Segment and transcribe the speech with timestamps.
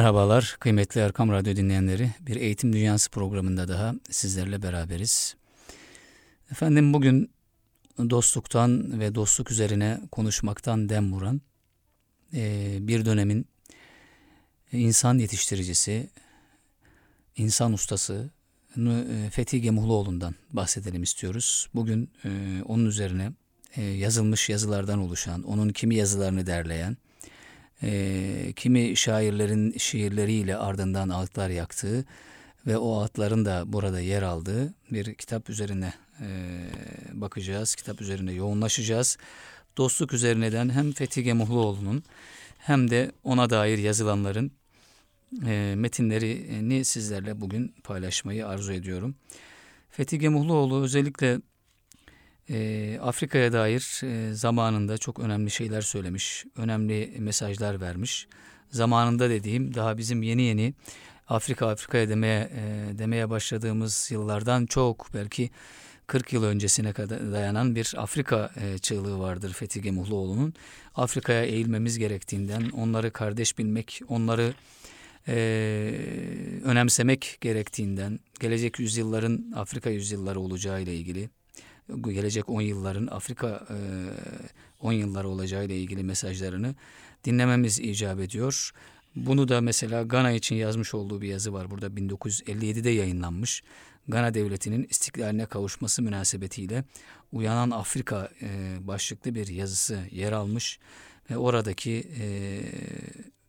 [0.00, 2.10] Merhabalar kıymetli Erkam Radyo dinleyenleri.
[2.20, 5.36] Bir Eğitim Dünyası programında daha sizlerle beraberiz.
[6.50, 7.30] Efendim bugün
[7.98, 11.40] dostluktan ve dostluk üzerine konuşmaktan dem vuran
[12.34, 13.46] e, bir dönemin
[14.72, 16.10] insan yetiştiricisi,
[17.36, 18.30] insan ustası
[18.76, 21.68] e, Fethi Gemuhluoğlu'ndan bahsedelim istiyoruz.
[21.74, 23.32] Bugün e, onun üzerine
[23.76, 26.96] yazılmış yazılardan oluşan, onun kimi yazılarını derleyen,
[27.82, 32.04] e, kimi şairlerin şiirleriyle ardından ağıtlar yaktığı
[32.66, 36.28] ve o ağıtların da burada yer aldığı bir kitap üzerine e,
[37.12, 37.74] bakacağız.
[37.74, 39.18] Kitap üzerine yoğunlaşacağız.
[39.76, 42.02] Dostluk üzerineden hem Fethi Gemuhluoğlu'nun
[42.58, 44.52] hem de ona dair yazılanların
[45.46, 49.14] e, metinlerini sizlerle bugün paylaşmayı arzu ediyorum.
[49.90, 51.40] Fethi Gemuhluoğlu özellikle
[52.48, 58.28] e, Afrika'ya dair e, zamanında çok önemli şeyler söylemiş, önemli mesajlar vermiş.
[58.70, 60.74] Zamanında dediğim daha bizim yeni yeni
[61.28, 65.50] Afrika Afrika'ya demeye e, demeye başladığımız yıllardan çok belki
[66.06, 70.54] 40 yıl öncesine kadar dayanan bir Afrika e, çığlığı vardır Fethi Gemuhluoğlu'nun.
[70.94, 74.54] Afrika'ya eğilmemiz gerektiğinden, onları kardeş bilmek, onları
[76.64, 81.30] önemsemek gerektiğinden, gelecek yüzyılların Afrika yüzyılları olacağı ile ilgili
[82.10, 83.66] gelecek 10 yılların Afrika
[84.80, 86.74] 10 e, yılları olacağı ile ilgili mesajlarını
[87.24, 88.70] dinlememiz icap ediyor.
[89.16, 91.70] Bunu da mesela Gana için yazmış olduğu bir yazı var.
[91.70, 93.62] Burada 1957'de yayınlanmış.
[94.08, 96.84] Gana devletinin istiklaline kavuşması münasebetiyle
[97.32, 100.78] Uyanan Afrika e, başlıklı bir yazısı yer almış
[101.30, 102.60] ve oradaki e,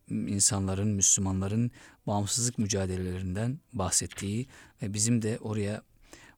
[0.10, 1.72] insanların, Müslümanların
[2.08, 4.48] bağımsızlık mücadelelerinden bahsettiği
[4.82, 5.82] ve bizim de oraya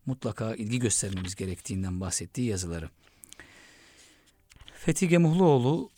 [0.05, 2.89] mutlaka ilgi göstermemiz gerektiğinden bahsettiği yazıları.
[4.73, 5.89] Fethi Gemuhluoğlu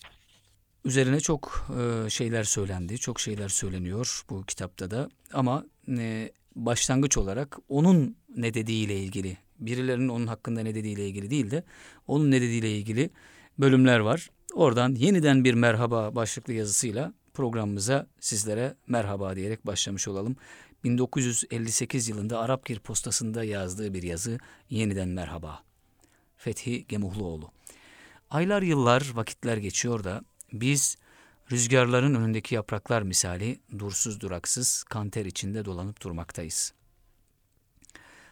[0.86, 7.58] üzerine çok e, şeyler söylendi, çok şeyler söyleniyor bu kitapta da ama e, başlangıç olarak
[7.70, 11.64] onun ne dediğiyle ilgili, birilerinin onun hakkında ne dediğiyle ilgili değil de
[12.08, 13.10] onun ne dediğiyle ilgili
[13.60, 14.30] bölümler var.
[14.54, 20.36] Oradan yeniden bir merhaba başlıklı yazısıyla programımıza sizlere merhaba diyerek başlamış olalım.
[20.86, 24.38] 1958 yılında Arapgir postasında yazdığı bir yazı
[24.70, 25.64] yeniden merhaba.
[26.38, 27.52] Fethi Gemuhluoğlu.
[28.30, 30.22] Aylar yıllar vakitler geçiyor da
[30.54, 30.98] biz
[31.52, 36.74] rüzgarların önündeki yapraklar misali dursuz duraksız kanter içinde dolanıp durmaktayız.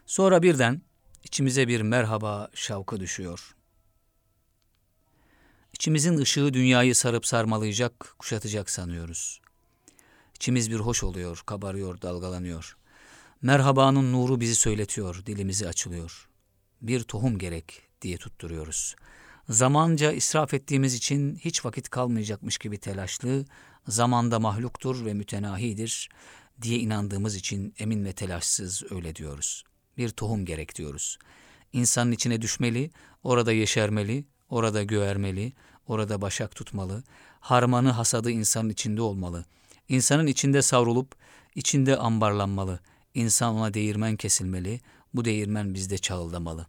[0.05, 0.81] Sonra birden
[1.23, 3.55] içimize bir merhaba şavkı düşüyor.
[5.73, 9.42] İçimizin ışığı dünyayı sarıp sarmalayacak, kuşatacak sanıyoruz.
[10.35, 12.77] İçimiz bir hoş oluyor, kabarıyor, dalgalanıyor.
[13.41, 16.29] Merhabanın nuru bizi söyletiyor, dilimizi açılıyor.
[16.81, 18.95] Bir tohum gerek diye tutturuyoruz.
[19.49, 23.45] Zamanca israf ettiğimiz için hiç vakit kalmayacakmış gibi telaşlı,
[23.87, 26.09] zamanda mahluktur ve mütenahidir
[26.61, 29.63] diye inandığımız için emin ve telaşsız öyle diyoruz.
[29.97, 31.17] Bir tohum gerek diyoruz.
[31.73, 32.91] İnsanın içine düşmeli,
[33.23, 35.53] orada yeşermeli, orada göğermeli,
[35.87, 37.03] orada başak tutmalı,
[37.39, 39.45] harmanı hasadı insanın içinde olmalı.''
[39.93, 41.15] İnsanın içinde savrulup
[41.55, 42.79] içinde ambarlanmalı.
[43.13, 44.81] İnsan ona değirmen kesilmeli.
[45.13, 46.67] Bu değirmen bizde çağıldamalı.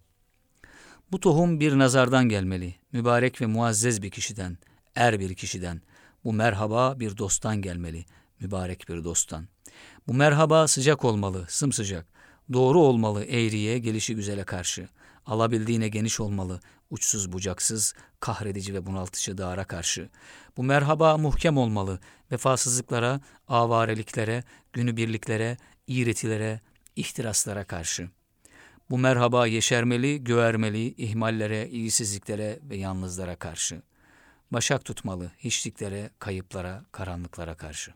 [1.13, 2.75] Bu tohum bir nazardan gelmeli.
[2.93, 4.59] Mübarek ve muazzez bir kişiden,
[4.95, 5.83] er bir kişiden.
[6.25, 8.05] Bu merhaba bir dosttan gelmeli.
[8.41, 9.49] Mübarek bir dosttan.
[10.07, 12.07] Bu merhaba sıcak olmalı, sımsıcak.
[12.53, 14.89] Doğru olmalı eğriye, gelişi güzele karşı.
[15.27, 16.61] Alabildiğine geniş olmalı,
[16.91, 20.09] uçsuz bucaksız, kahredici ve bunaltıcı dağara karşı.
[20.57, 21.99] Bu merhaba muhkem olmalı,
[22.33, 25.57] vefasızlıklara, avareliklere, günübirliklere,
[25.87, 26.61] iğretilere,
[26.97, 28.09] ihtiraslara karşı.
[28.91, 33.83] Bu merhaba yeşermeli, göğermeli, ihmallere, ilgisizliklere ve yalnızlara karşı.
[34.51, 37.95] Başak tutmalı, hiçliklere, kayıplara, karanlıklara karşı.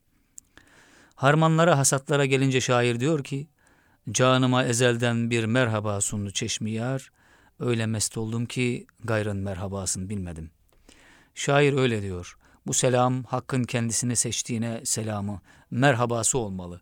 [1.15, 3.49] Harmanlara, hasatlara gelince şair diyor ki,
[4.11, 7.11] Canıma ezelden bir merhaba sundu çeşmi yar,
[7.61, 10.51] öyle mest oldum ki gayrın merhabasını bilmedim.
[11.35, 12.39] Şair öyle diyor.
[12.67, 15.41] Bu selam hakkın kendisini seçtiğine selamı,
[15.71, 16.81] merhabası olmalı.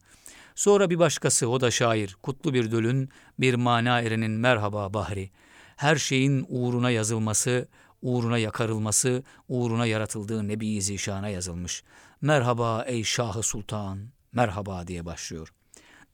[0.54, 2.16] Sonra bir başkası o da şair.
[2.22, 3.08] Kutlu bir dölün
[3.38, 5.30] bir mana erinin merhaba bahri.
[5.76, 7.68] Her şeyin uğruna yazılması,
[8.02, 11.82] uğruna yakarılması, uğruna yaratıldığı Nebi Zişan'a yazılmış.
[12.20, 15.52] Merhaba ey Şahı Sultan, merhaba diye başlıyor.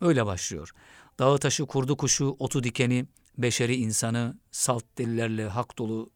[0.00, 0.73] Öyle başlıyor.
[1.19, 3.06] Dağı taşı kurdu kuşu, otu dikeni,
[3.38, 6.11] beşeri insanı, salt delilerle hak dolu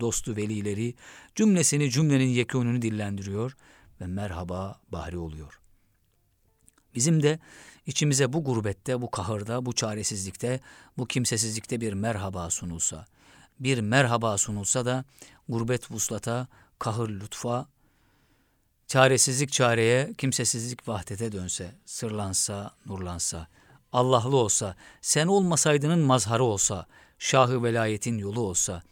[0.00, 0.94] dostu velileri,
[1.34, 3.56] cümlesini cümlenin yekununu dillendiriyor
[4.00, 5.60] ve merhaba bahri oluyor.
[6.94, 7.38] Bizim de
[7.86, 10.60] içimize bu gurbette, bu kahırda, bu çaresizlikte,
[10.98, 13.06] bu kimsesizlikte bir merhaba sunulsa,
[13.60, 15.04] bir merhaba sunulsa da
[15.48, 17.68] gurbet vuslata, kahır lütfa,
[18.86, 23.48] çaresizlik çareye, kimsesizlik vahdete dönse, sırlansa, nurlansa,
[23.92, 26.86] Allah'lı olsa, sen olmasaydının mazharı olsa,
[27.18, 28.82] şahı velayetin yolu olsa,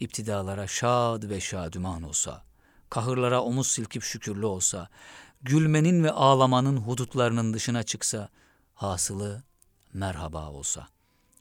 [0.00, 2.44] iptidalara şad ve şadüman olsa,
[2.90, 4.88] kahırlara omuz silkip şükürlü olsa,
[5.42, 8.28] gülmenin ve ağlamanın hudutlarının dışına çıksa,
[8.74, 9.42] hasılı
[9.92, 10.88] merhaba olsa,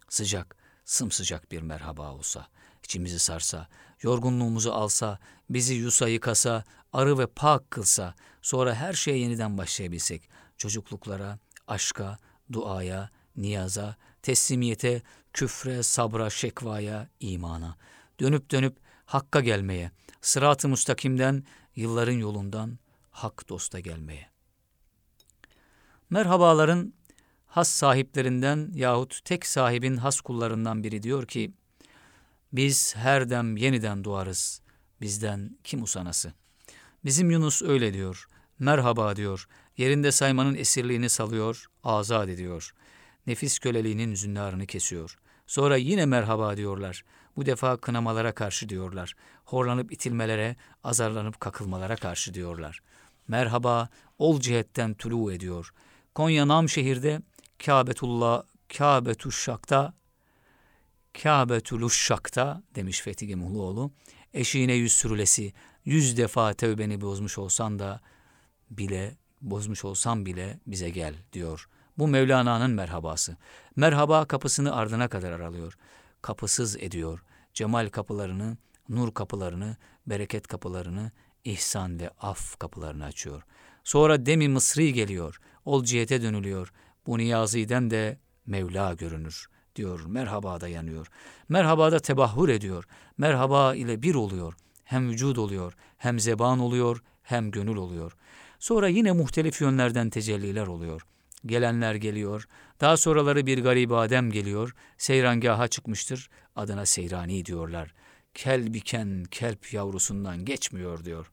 [0.09, 2.47] sıcak, sımsıcak bir merhaba olsa,
[2.83, 3.67] içimizi sarsa,
[4.01, 5.19] yorgunluğumuzu alsa,
[5.49, 6.63] bizi yusa yıkasa,
[6.93, 12.17] arı ve pak kılsa, sonra her şeye yeniden başlayabilsek, çocukluklara, aşka,
[12.53, 15.01] duaya, niyaza, teslimiyete,
[15.33, 17.77] küfre, sabra, şekvaya, imana,
[18.19, 21.43] dönüp dönüp hakka gelmeye, sırat-ı mustakimden,
[21.75, 22.79] yılların yolundan
[23.11, 24.29] hak dosta gelmeye.
[26.09, 26.93] Merhabaların
[27.47, 31.53] has sahiplerinden yahut tek sahibin has kullarından biri diyor ki,
[32.53, 34.61] biz her dem yeniden doğarız,
[35.01, 36.33] bizden kim usanası?
[37.05, 38.27] Bizim Yunus öyle diyor,
[38.59, 42.73] merhaba diyor, yerinde saymanın esirliğini salıyor, azat ediyor.
[43.27, 45.17] Nefis köleliğinin zünnarını kesiyor.
[45.47, 47.03] Sonra yine merhaba diyorlar.
[47.37, 49.13] Bu defa kınamalara karşı diyorlar.
[49.45, 52.79] Horlanıp itilmelere, azarlanıp kakılmalara karşı diyorlar.
[53.27, 55.73] Merhaba ol cihetten tulu ediyor.
[56.15, 57.21] Konya Nam şehirde
[57.65, 58.43] Kâbetullah,
[58.77, 59.93] Kâbetuşşak'ta,
[61.23, 63.91] Kâbetuluşşak'ta demiş Fethi Gemuhluoğlu.
[64.33, 65.53] Eşiğine yüz sürülesi,
[65.85, 68.01] yüz defa tevbeni bozmuş olsan da
[68.69, 71.69] bile, bozmuş olsam bile bize gel diyor.
[71.97, 73.37] Bu Mevlana'nın merhabası.
[73.75, 75.77] Merhaba kapısını ardına kadar aralıyor.
[76.21, 77.23] Kapısız ediyor.
[77.53, 78.57] Cemal kapılarını,
[78.89, 79.77] nur kapılarını,
[80.07, 81.11] bereket kapılarını,
[81.43, 83.43] ihsan ve af kapılarını açıyor.
[83.83, 85.39] Sonra demi Mısri geliyor.
[85.65, 86.73] Ol cihete dönülüyor.
[87.07, 90.05] Bu niyaziden de Mevla görünür diyor.
[90.05, 91.07] Merhaba da yanıyor.
[91.49, 92.85] Merhaba da tebahhur ediyor.
[93.17, 94.53] Merhaba ile bir oluyor.
[94.83, 98.17] Hem vücud oluyor, hem zeban oluyor, hem gönül oluyor.
[98.65, 101.01] Sonra yine muhtelif yönlerden tecelliler oluyor.
[101.45, 102.47] Gelenler geliyor.
[102.81, 104.75] Daha sonraları bir garip Adem geliyor.
[104.97, 106.29] Seyrangaha çıkmıştır.
[106.55, 107.93] Adına Seyrani diyorlar.
[108.33, 111.31] Kelbiken kelp yavrusundan geçmiyor diyor.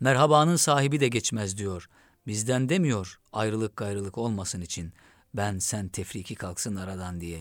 [0.00, 1.88] Merhabanın sahibi de geçmez diyor.
[2.26, 4.92] Bizden demiyor ayrılık gayrılık olmasın için.
[5.34, 7.40] Ben sen tefriki kalksın aradan diye.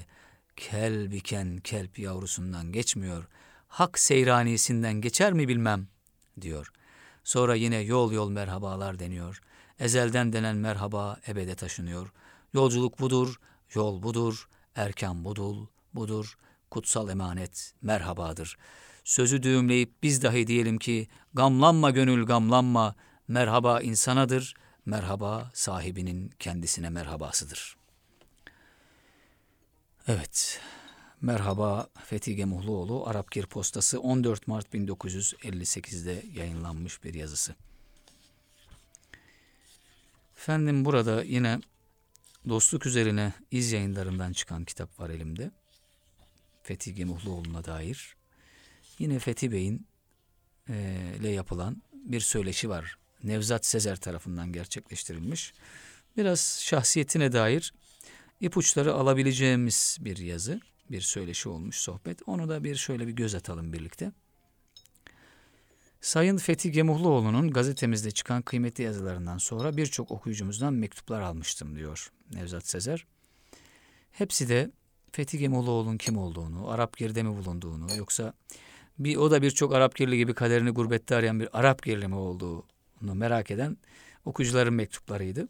[0.56, 3.28] Kelbiken kelp yavrusundan geçmiyor.
[3.68, 5.88] Hak seyranisinden geçer mi bilmem
[6.42, 6.72] diyor.
[7.28, 9.42] Sonra yine yol yol merhabalar deniyor.
[9.80, 12.12] Ezelden denen merhaba ebede taşınıyor.
[12.54, 13.40] Yolculuk budur,
[13.74, 16.38] yol budur, erkan budur, budur,
[16.72, 18.58] kutsal emanet merhabadır.
[19.04, 22.96] Sözü düğümleyip biz dahi diyelim ki gamlanma gönül gamlanma,
[23.28, 24.54] merhaba insanadır,
[24.86, 27.78] merhaba sahibinin kendisine merhabasıdır.
[30.08, 30.62] Evet,
[31.22, 37.56] merhaba Fethi Gemuhluoğlu, Arapgir Postası 14 Mart 1958'de yayınlanmış bir yazısı.
[40.38, 41.60] Efendim burada yine
[42.50, 45.52] dostluk üzerine iz yayınlarından çıkan kitap var elimde.
[46.64, 48.16] Fethi Gemuhluoğlu'na dair.
[49.00, 49.88] Yine Fethi Bey'in
[50.70, 52.98] e, ile yapılan bir söyleşi var.
[53.24, 55.54] Nevzat Sezer tarafından gerçekleştirilmiş.
[56.18, 57.74] Biraz şahsiyetine dair
[58.42, 62.22] ipuçları alabileceğimiz bir yazı, bir söyleşi olmuş sohbet.
[62.26, 64.12] Onu da bir şöyle bir göz atalım birlikte.
[66.02, 73.06] Sayın Fethi Gemuhluoğlu'nun gazetemizde çıkan kıymetli yazılarından sonra birçok okuyucumuzdan mektuplar almıştım diyor Nevzat Sezer.
[74.12, 74.72] Hepsi de
[75.12, 78.34] Fethi Gemuhluoğlu'nun kim olduğunu, Arap girde mi bulunduğunu yoksa
[79.00, 83.16] bir o da birçok Arap girli gibi kaderini gurbette arayan bir Arap girli mi olduğunu
[83.16, 83.78] merak eden
[84.28, 85.48] okuyucuların mektuplarıydı.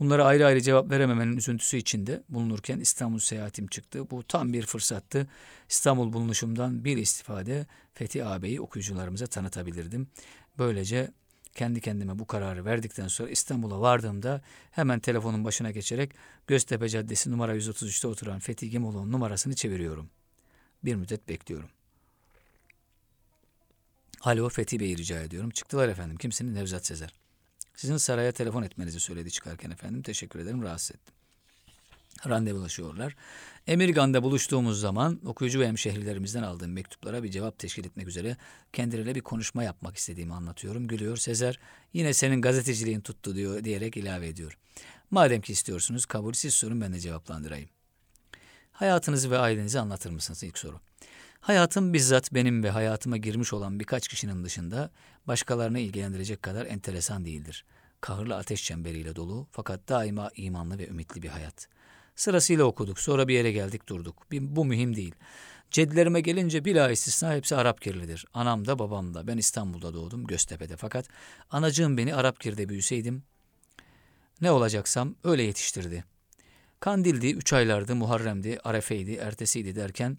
[0.00, 4.10] Bunlara ayrı ayrı cevap verememenin üzüntüsü içinde bulunurken İstanbul seyahatim çıktı.
[4.10, 5.26] Bu tam bir fırsattı.
[5.68, 10.08] İstanbul bulunuşumdan bir istifade Fethi ağabeyi okuyucularımıza tanıtabilirdim.
[10.58, 11.10] Böylece
[11.54, 16.10] kendi kendime bu kararı verdikten sonra İstanbul'a vardığımda hemen telefonun başına geçerek
[16.46, 20.10] Göztepe Caddesi numara 133'te oturan Fethi Gemoğlu'nun numarasını çeviriyorum.
[20.84, 21.68] Bir müddet bekliyorum.
[24.20, 25.50] Alo Fethi Bey'i rica ediyorum.
[25.50, 26.16] Çıktılar efendim.
[26.16, 26.52] Kimsiniz?
[26.52, 27.27] Nevzat Sezer.
[27.78, 30.02] Sizin saraya telefon etmenizi söyledi çıkarken efendim.
[30.02, 31.14] Teşekkür ederim rahatsız ettim.
[32.28, 33.16] Randevulaşıyorlar.
[33.66, 38.36] Emirgan'da buluştuğumuz zaman okuyucu ve hemşehrilerimizden aldığım mektuplara bir cevap teşkil etmek üzere
[38.72, 40.88] kendileriyle bir konuşma yapmak istediğimi anlatıyorum.
[40.88, 41.16] Gülüyor.
[41.16, 41.60] Sezer
[41.92, 44.58] yine senin gazeteciliğin tuttu diyor diyerek ilave ediyor.
[45.10, 47.68] Madem ki istiyorsunuz kabul siz sorun ben de cevaplandırayım.
[48.72, 50.80] Hayatınızı ve ailenizi anlatır mısınız ilk soru.
[51.40, 54.90] Hayatım bizzat benim ve hayatıma girmiş olan birkaç kişinin dışında
[55.26, 57.64] başkalarını ilgilendirecek kadar enteresan değildir.
[58.00, 61.68] Kahırlı ateş çemberiyle dolu fakat daima imanlı ve ümitli bir hayat.
[62.16, 64.26] Sırasıyla okuduk, sonra bir yere geldik durduk.
[64.32, 65.14] Bu mühim değil.
[65.70, 68.26] Cedlerime gelince bila istisna hepsi Arap kirlidir.
[68.34, 69.26] Anam da babam da.
[69.26, 70.76] Ben İstanbul'da doğdum, Göztepe'de.
[70.76, 71.08] Fakat
[71.50, 73.22] anacığım beni Arap kirde büyüseydim
[74.40, 76.04] ne olacaksam öyle yetiştirdi.
[76.80, 80.18] Kandildi, üç aylardı, Muharrem'di, Arefe'ydi, ertesiydi derken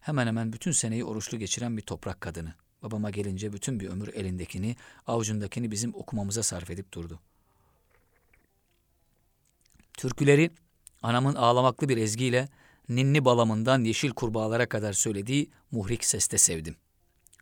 [0.00, 2.54] hemen hemen bütün seneyi oruçlu geçiren bir toprak kadını.
[2.82, 4.76] Babama gelince bütün bir ömür elindekini,
[5.06, 7.20] avucundakini bizim okumamıza sarf edip durdu.
[9.94, 10.50] Türküleri
[11.02, 12.48] anamın ağlamaklı bir ezgiyle
[12.88, 16.76] ninni balamından yeşil kurbağalara kadar söylediği muhrik seste sevdim.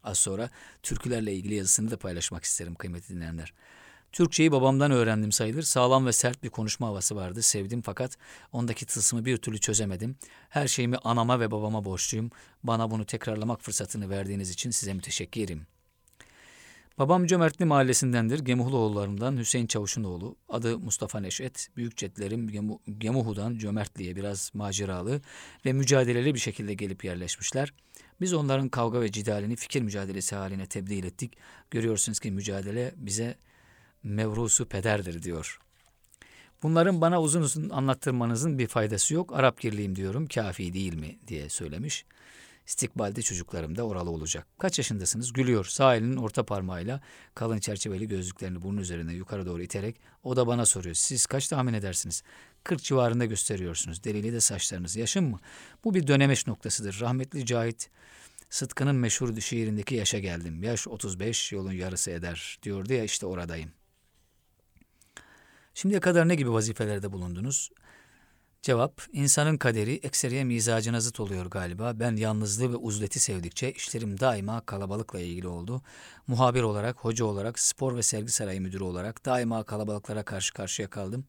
[0.02, 0.50] Az sonra
[0.82, 3.52] türkülerle ilgili yazısını da paylaşmak isterim kıymetli dinleyenler.
[4.14, 5.62] Türkçeyi babamdan öğrendim sayılır.
[5.62, 7.42] Sağlam ve sert bir konuşma havası vardı.
[7.42, 8.16] Sevdim fakat
[8.52, 10.16] ondaki tılsımı bir türlü çözemedim.
[10.48, 12.30] Her şeyimi anama ve babama borçluyum.
[12.62, 15.66] Bana bunu tekrarlamak fırsatını verdiğiniz için size müteşekkirim.
[16.98, 18.38] Babam Cömertli mahallesindendir.
[18.38, 20.36] Gemuhluoğullarından Hüseyin Çavuş'un oğlu.
[20.48, 21.68] Adı Mustafa Neşet.
[21.76, 25.20] Büyük cetlerim Gemu, Gemuhu'dan Cömertli'ye biraz maceralı
[25.66, 27.72] ve mücadeleli bir şekilde gelip yerleşmişler.
[28.20, 31.36] Biz onların kavga ve cidalini fikir mücadelesi haline tebdil ettik.
[31.70, 33.36] Görüyorsunuz ki mücadele bize
[34.04, 35.60] mevrusu pederdir diyor.
[36.62, 39.32] Bunların bana uzun uzun anlattırmanızın bir faydası yok.
[39.32, 42.04] Arap girliyim diyorum kafi değil mi diye söylemiş.
[42.66, 44.46] İstikbalde çocuklarım da oralı olacak.
[44.58, 45.32] Kaç yaşındasınız?
[45.32, 45.64] Gülüyor.
[45.64, 47.00] Sağ elinin orta parmağıyla
[47.34, 50.94] kalın çerçeveli gözlüklerini burnun üzerine yukarı doğru iterek o da bana soruyor.
[50.94, 52.22] Siz kaç tahmin edersiniz?
[52.64, 54.04] 40 civarında gösteriyorsunuz.
[54.04, 54.96] Delili de saçlarınız.
[54.96, 55.40] Yaşım mı?
[55.84, 57.00] Bu bir dönemeç noktasıdır.
[57.00, 57.90] Rahmetli Cahit
[58.50, 60.62] Sıtkı'nın meşhur şiirindeki yaşa geldim.
[60.62, 63.70] Yaş 35 yolun yarısı eder diyordu ya işte oradayım.
[65.74, 67.70] Şimdiye kadar ne gibi vazifelerde bulundunuz?
[68.62, 72.00] Cevap, insanın kaderi ekseriye mizacına zıt oluyor galiba.
[72.00, 75.82] Ben yalnızlığı ve uzleti sevdikçe işlerim daima kalabalıkla ilgili oldu.
[76.26, 81.24] Muhabir olarak, hoca olarak, spor ve sergi sarayı müdürü olarak daima kalabalıklara karşı karşıya kaldım.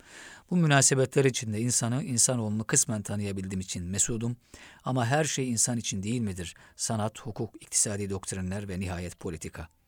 [0.49, 4.37] Bu münasebetler içinde insanı, insanoğlunu kısmen tanıyabildiğim için mesudum.
[4.83, 6.55] Ama her şey insan için değil midir?
[6.75, 9.84] Sanat, hukuk, iktisadi doktrinler ve nihayet politika.''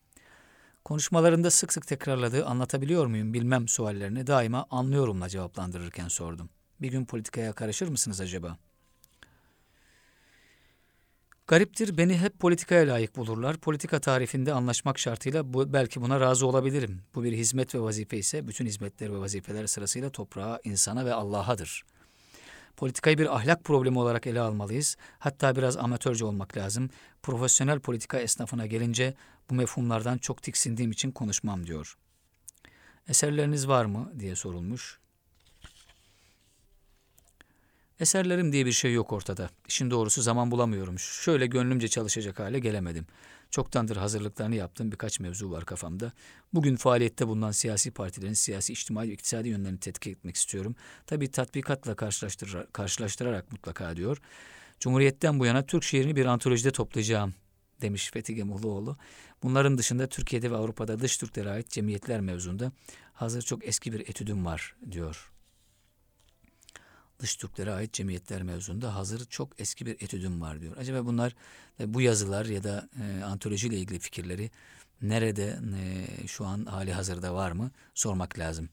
[0.88, 6.50] Konuşmalarında sık sık tekrarladığı anlatabiliyor muyum bilmem suallerini daima anlıyorumla cevaplandırırken sordum.
[6.80, 8.56] Bir gün politikaya karışır mısınız acaba?
[11.46, 13.56] Gariptir beni hep politikaya layık bulurlar.
[13.56, 17.02] Politika tarifinde anlaşmak şartıyla bu, belki buna razı olabilirim.
[17.14, 21.84] Bu bir hizmet ve vazife ise bütün hizmetler ve vazifeler sırasıyla toprağa, insana ve Allah'adır.
[22.78, 24.96] Politikayı bir ahlak problemi olarak ele almalıyız.
[25.18, 26.90] Hatta biraz amatörce olmak lazım.
[27.22, 29.14] Profesyonel politika esnafına gelince
[29.50, 31.96] bu mefhumlardan çok tiksindiğim için konuşmam diyor.
[33.08, 34.98] Eserleriniz var mı diye sorulmuş.
[38.00, 39.50] Eserlerim diye bir şey yok ortada.
[39.68, 40.98] İşin doğrusu zaman bulamıyorum.
[40.98, 43.06] Şöyle gönlümce çalışacak hale gelemedim.
[43.50, 46.12] Çoktandır hazırlıklarını yaptığım birkaç mevzu var kafamda.
[46.54, 50.76] Bugün faaliyette bulunan siyasi partilerin siyasi, içtimai ve iktisadi yönlerini tetkik etmek istiyorum.
[51.06, 54.18] Tabii tatbikatla karşılaştır karşılaştırarak mutlaka diyor.
[54.80, 57.34] Cumhuriyetten bu yana Türk şiirini bir antolojide toplayacağım
[57.80, 58.96] demiş Fethi Gemuhluoğlu.
[59.42, 62.72] Bunların dışında Türkiye'de ve Avrupa'da dış Türklere ait cemiyetler mevzunda
[63.12, 65.32] hazır çok eski bir etüdüm var diyor.
[67.18, 70.76] Dış Türklere ait cemiyetler mevzunda hazır çok eski bir etüdüm var diyor.
[70.76, 71.34] Acaba bunlar
[71.80, 74.50] bu yazılar ya da e, antolojiyle ilgili fikirleri
[75.02, 78.68] nerede e, şu an hali hazırda var mı sormak lazım.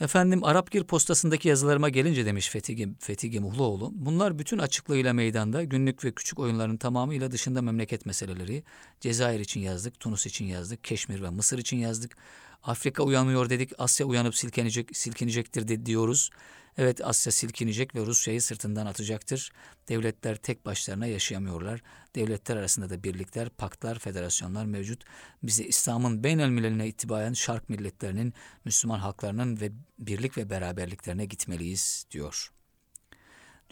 [0.00, 3.90] Efendim Arapgir postasındaki yazılarıma gelince demiş Fethi, Fethi Gemuhluoğlu.
[3.94, 8.64] Bunlar bütün açıklığıyla meydanda günlük ve küçük oyunların tamamıyla dışında memleket meseleleri.
[9.00, 12.16] Cezayir için yazdık, Tunus için yazdık, Keşmir ve Mısır için yazdık.
[12.62, 16.30] Afrika uyanmıyor dedik, Asya uyanıp silkenecek, silkinecektir diyoruz.
[16.78, 19.52] Evet Asya silkinecek ve Rusya'yı sırtından atacaktır.
[19.88, 21.82] Devletler tek başlarına yaşayamıyorlar.
[22.14, 25.04] Devletler arasında da birlikler, paktlar, federasyonlar mevcut.
[25.42, 32.52] Bize İslam'ın beynel milleline itibayen şark milletlerinin, Müslüman halklarının ve birlik ve beraberliklerine gitmeliyiz diyor.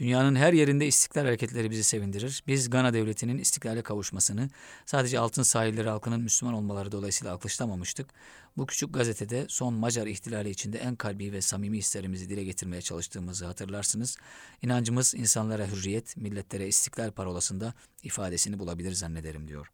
[0.01, 2.43] Dünyanın her yerinde istiklal hareketleri bizi sevindirir.
[2.47, 4.51] Biz Gana devletinin istiklale kavuşmasını
[4.87, 8.11] sadece altın sahilleri halkının Müslüman olmaları dolayısıyla alkışlamamıştık.
[8.57, 13.47] Bu küçük gazetede son Macar ihtilali içinde en kalbi ve samimi hislerimizi dile getirmeye çalıştığımızı
[13.47, 14.17] hatırlarsınız.
[14.63, 19.71] İnancımız insanlara hürriyet, milletlere istiklal parolasında ifadesini bulabilir zannederim diyor.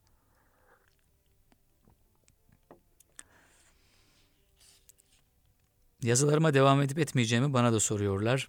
[6.02, 8.48] Yazılarıma devam edip etmeyeceğimi bana da soruyorlar.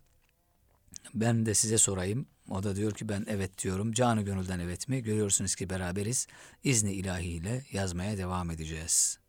[1.13, 2.27] Ben de size sorayım.
[2.49, 3.91] O da diyor ki ben evet diyorum.
[3.91, 5.03] Canı gönülden evet mi?
[5.03, 6.27] Görüyorsunuz ki beraberiz.
[6.63, 9.19] İzni ilahiyle yazmaya devam edeceğiz.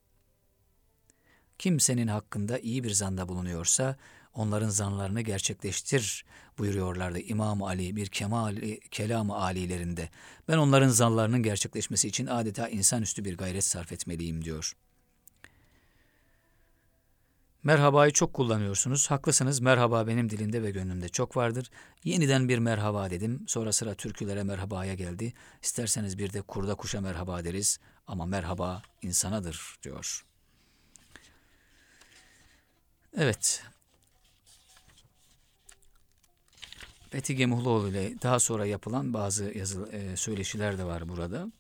[1.59, 3.97] Kimsenin hakkında iyi bir zanda bulunuyorsa
[4.35, 6.25] onların zanlarını gerçekleştir
[6.59, 10.09] buyuruyorlardı İmam Ali bir kemali, kelam-ı alilerinde.
[10.49, 14.77] Ben onların zanlarının gerçekleşmesi için adeta insanüstü bir gayret sarf etmeliyim diyor.
[17.65, 19.11] Merhabayı çok kullanıyorsunuz.
[19.11, 19.61] Haklısınız.
[19.61, 21.71] Merhaba benim dilimde ve gönlümde çok vardır.
[22.05, 23.45] Yeniden bir merhaba dedim.
[23.47, 25.33] Sonra sıra türkülere merhabaya geldi.
[25.63, 27.79] İsterseniz bir de kurda kuşa merhaba deriz.
[28.07, 30.25] Ama merhaba insanadır diyor.
[33.17, 33.63] Evet.
[37.11, 41.53] Fethi Gemuhluoğlu ile daha sonra yapılan bazı yazı, e, söyleşiler de var burada.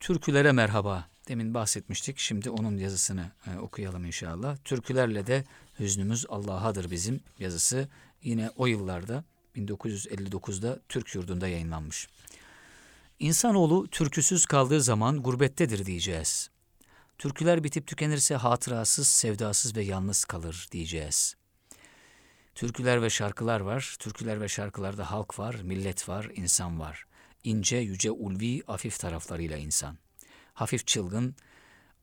[0.00, 1.13] Türkülere merhaba.
[1.28, 2.18] Demin bahsetmiştik.
[2.18, 4.56] Şimdi onun yazısını e, okuyalım inşallah.
[4.64, 5.44] Türkülerle de
[5.78, 7.88] hüznümüz Allah'adır bizim yazısı.
[8.22, 9.24] Yine o yıllarda
[9.56, 12.08] 1959'da Türk yurdunda yayınlanmış.
[13.18, 16.50] İnsanoğlu türküsüz kaldığı zaman gurbettedir diyeceğiz.
[17.18, 21.34] Türküler bitip tükenirse hatırasız, sevdasız ve yalnız kalır diyeceğiz.
[22.54, 23.96] Türküler ve şarkılar var.
[23.98, 27.04] Türküler ve şarkılarda halk var, millet var, insan var.
[27.44, 30.03] İnce, yüce, ulvi, afif taraflarıyla insan.
[30.54, 31.36] Hafif çılgın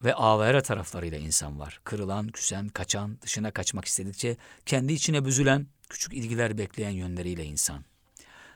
[0.03, 1.81] ve avere taraflarıyla insan var.
[1.83, 7.85] Kırılan, küsen, kaçan, dışına kaçmak istedikçe kendi içine büzülen, küçük ilgiler bekleyen yönleriyle insan.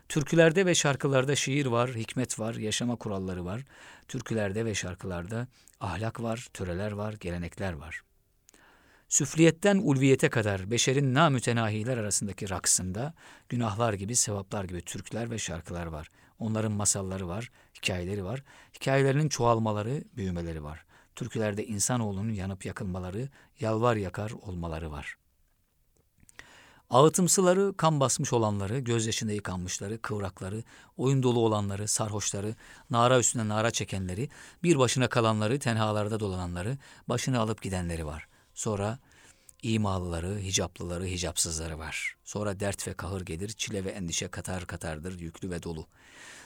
[0.10, 3.62] Türkülerde ve şarkılarda şiir var, hikmet var, yaşama kuralları var.
[4.08, 5.48] Türkülerde ve şarkılarda
[5.80, 8.02] ahlak var, töreler var, gelenekler var.
[9.10, 13.14] Süfliyetten ulviyete kadar beşerin namütenahiler arasındaki raksında
[13.50, 16.10] günahlar gibi, sevaplar gibi türküler ve şarkılar var.
[16.40, 18.44] Onların masalları var, hikayeleri var.
[18.74, 20.86] Hikayelerinin çoğalmaları, büyümeleri var.
[21.16, 25.26] Türkülerde insanoğlunun yanıp yakılmaları, yalvar yakar olmaları var.''
[26.90, 30.64] Ağıtımsıları, kan basmış olanları, gözyaşında yıkanmışları, kıvrakları,
[30.98, 32.56] oyun dolu olanları, sarhoşları,
[32.90, 34.30] nara üstüne nara çekenleri,
[34.64, 36.78] bir başına kalanları, tenhalarda dolananları,
[37.10, 38.28] başını alıp gidenleri var.
[38.54, 39.00] Sonra
[39.74, 42.16] imalıları, hicaplıları, hicapsızları var.
[42.24, 45.88] Sonra dert ve kahır gelir, çile ve endişe katar katardır, yüklü ve dolu.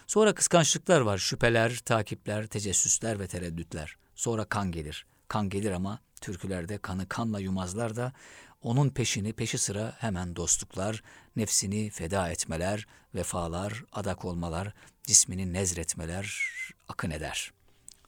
[0.08, 3.96] Sonra kıskançlıklar var, şüpheler, takipler, tecessüsler ve tereddütler.
[4.16, 5.06] Sonra kan gelir.
[5.28, 8.14] Kan gelir ama türkülerde kanı kanla yumazlar da
[8.62, 11.04] onun peşini peşi sıra hemen dostluklar,
[11.36, 16.50] nefsini feda etmeler, vefalar, adak olmalar, cismini nezretmeler
[16.88, 17.52] akın eder.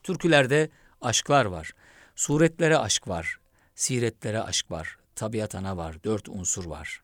[0.03, 0.69] Türkülerde
[1.01, 1.71] aşklar var,
[2.15, 3.39] suretlere aşk var,
[3.75, 7.01] siretlere aşk var, tabiat ana var, dört unsur var.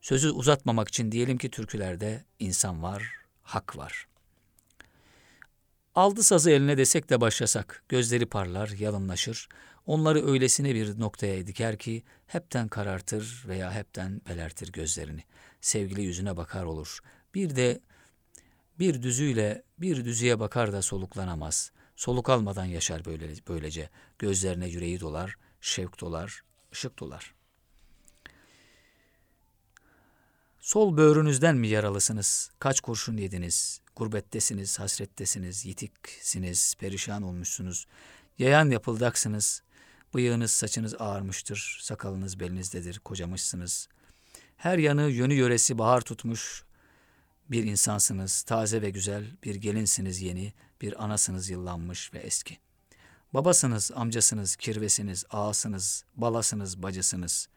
[0.00, 3.02] Sözü uzatmamak için diyelim ki türkülerde insan var,
[3.42, 4.06] hak var.
[5.94, 9.48] Aldı sazı eline desek de başlasak, gözleri parlar, yalınlaşır,
[9.86, 15.24] onları öylesine bir noktaya diker ki hepten karartır veya hepten belertir gözlerini.
[15.60, 16.98] Sevgili yüzüne bakar olur.
[17.34, 17.80] Bir de
[18.78, 21.72] bir düzüyle bir düzüye bakar da soluklanamaz.
[21.96, 23.88] Soluk almadan yaşar böyle, böylece.
[24.18, 27.34] Gözlerine yüreği dolar, şevk dolar, ışık dolar.
[30.60, 32.50] Sol böğrünüzden mi yaralısınız?
[32.58, 33.80] Kaç kurşun yediniz?
[33.96, 37.86] Gurbettesiniz, hasrettesiniz, yitiksiniz, perişan olmuşsunuz.
[38.38, 39.62] Yayan yapıldaksınız.
[40.14, 43.88] Bıyığınız, saçınız ağarmıştır, sakalınız belinizdedir, kocamışsınız.
[44.56, 46.64] Her yanı yönü yöresi bahar tutmuş
[47.50, 52.58] bir insansınız, taze ve güzel, bir gelinsiniz yeni, bir anasınız yıllanmış ve eski.
[53.34, 57.48] Babasınız, amcasınız, kirvesiniz, ağasınız, balasınız, bacısınız.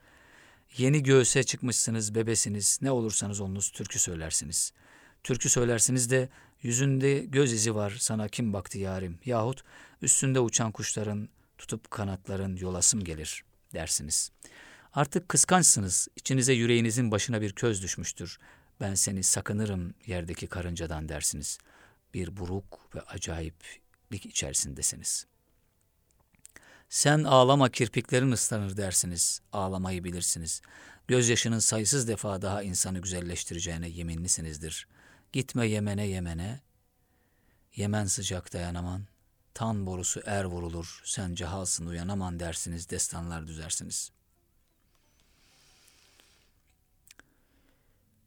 [0.78, 4.74] Yeni göğse çıkmışsınız, bebesiniz, ne olursanız olunuz türkü söylersiniz.
[5.24, 6.30] Türkü söylersiniz de
[6.62, 9.64] yüzünde göz izi var sana kim baktı yarim yahut
[10.02, 14.32] üstünde uçan kuşların tutup kanatların yolasım gelir dersiniz.
[14.94, 18.40] Artık kıskançsınız, içinize yüreğinizin başına bir köz düşmüştür.
[18.82, 21.58] Ben seni sakınırım yerdeki karıncadan dersiniz.
[22.14, 25.26] Bir buruk ve acayiplik içerisindesiniz.
[26.96, 29.42] Sen ağlama kirpiklerin ıslanır dersiniz.
[29.54, 30.62] Ağlamayı bilirsiniz.
[31.08, 34.88] Gözyaşının sayısız defa daha insanı güzelleştireceğine yeminlisinizdir.
[35.34, 36.62] Gitme Yemen'e Yemen'e.
[37.76, 39.02] Yemen sıcak dayanaman.
[39.54, 44.12] Tan borusu er vurulur, sen cehalsın uyanaman dersiniz, destanlar düzersiniz.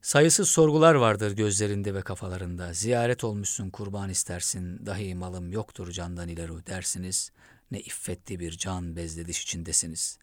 [0.02, 2.72] Sayısız sorgular vardır gözlerinde ve kafalarında.
[2.72, 7.33] Ziyaret olmuşsun kurban istersin, dahi malım yoktur candan ileri dersiniz.
[7.70, 10.18] Ne iffetli bir can bezlediş içindesiniz.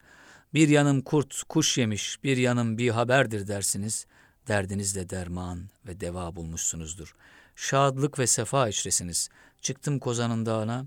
[0.54, 4.06] Bir yanım kurt, kuş yemiş, bir yanım bir haberdir dersiniz.
[4.48, 7.16] Derdinizle derman ve deva bulmuşsunuzdur.
[7.56, 9.30] Şadlık ve sefa içresiniz.
[9.62, 10.86] Çıktım Kozan'ın dağına,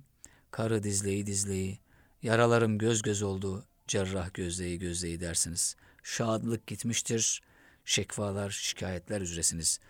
[0.51, 1.79] Karı dizleyi dizleyi,
[2.23, 5.77] yaralarım göz göz oldu, cerrah gözleyi gözleyi dersiniz.
[6.03, 7.43] Şadlık gitmiştir,
[7.85, 9.81] şekvalar, şikayetler üzeresiniz.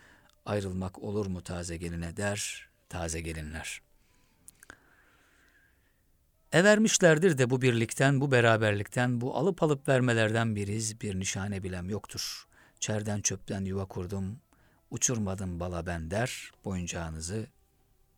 [0.45, 3.81] Ayrılmak olur mu taze geline der, taze gelinler.
[6.51, 12.47] Evermişlerdir de bu birlikten, bu beraberlikten, bu alıp alıp vermelerden biriz, bir nişane bilem yoktur.
[12.79, 14.39] Çerden çöpten yuva kurdum,
[14.89, 17.47] uçurmadım bala ben der, boyuncağınızı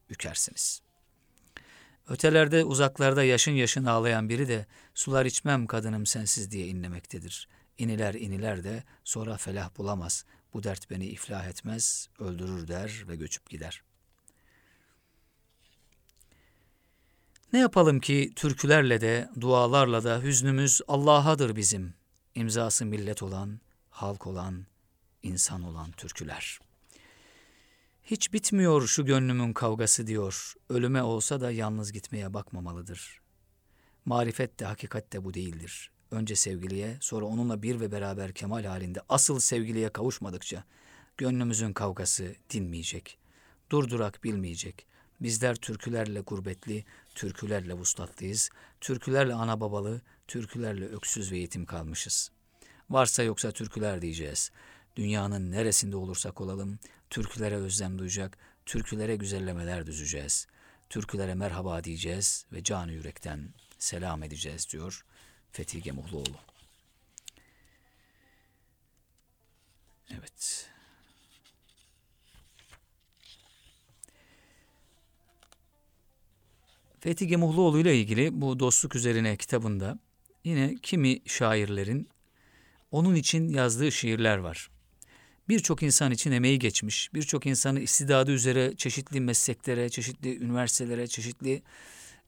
[0.10, 0.82] ükersiniz.
[2.10, 7.48] Ötelerde uzaklarda yaşın yaşın ağlayan biri de sular içmem kadınım sensiz diye inlemektedir.
[7.78, 10.26] İniler iniler de sonra felah bulamaz.
[10.54, 13.84] Bu dert beni iflah etmez, öldürür der ve göçüp gider.
[17.54, 21.94] Ne yapalım ki türkülerle de, dualarla da hüznümüz Allah'adır bizim.
[22.36, 23.60] İmzası millet olan,
[23.90, 24.66] halk olan,
[25.24, 26.72] insan olan türküler.''
[28.12, 30.54] Hiç bitmiyor şu gönlümün kavgası diyor.
[30.70, 33.22] Ölüme olsa da yalnız gitmeye bakmamalıdır.
[34.06, 35.92] Marifet de hakikat de bu değildir.
[36.12, 40.64] Önce sevgiliye, sonra onunla bir ve beraber kemal halinde asıl sevgiliye kavuşmadıkça
[41.18, 43.18] gönlümüzün kavgası dinmeyecek.
[43.70, 44.88] Durdurak bilmeyecek.
[45.22, 48.50] Bizler türkülerle gurbetli, türkülerle vuslatlıyız.
[48.82, 52.32] Türkülerle ana babalı, türkülerle öksüz ve yetim kalmışız.
[52.90, 54.52] Varsa yoksa türküler diyeceğiz.
[54.96, 56.80] Dünyanın neresinde olursak olalım
[57.10, 60.48] türkülere özlem duyacak, türkülere güzellemeler düzeceğiz.
[60.90, 65.06] Türkülere merhaba diyeceğiz ve canı yürekten selam edeceğiz diyor
[65.52, 66.38] Fethi Gemuhluoğlu.
[70.10, 70.70] Evet.
[77.02, 80.00] Fethi Gemuhluoğlu ile ilgili bu dostluk üzerine kitabında
[80.44, 82.10] yine kimi şairlerin
[82.92, 84.70] onun için yazdığı şiirler var
[85.52, 91.64] birçok insan için emeği geçmiş, birçok insanı istidadı üzere çeşitli mesleklere, çeşitli üniversitelere, çeşitli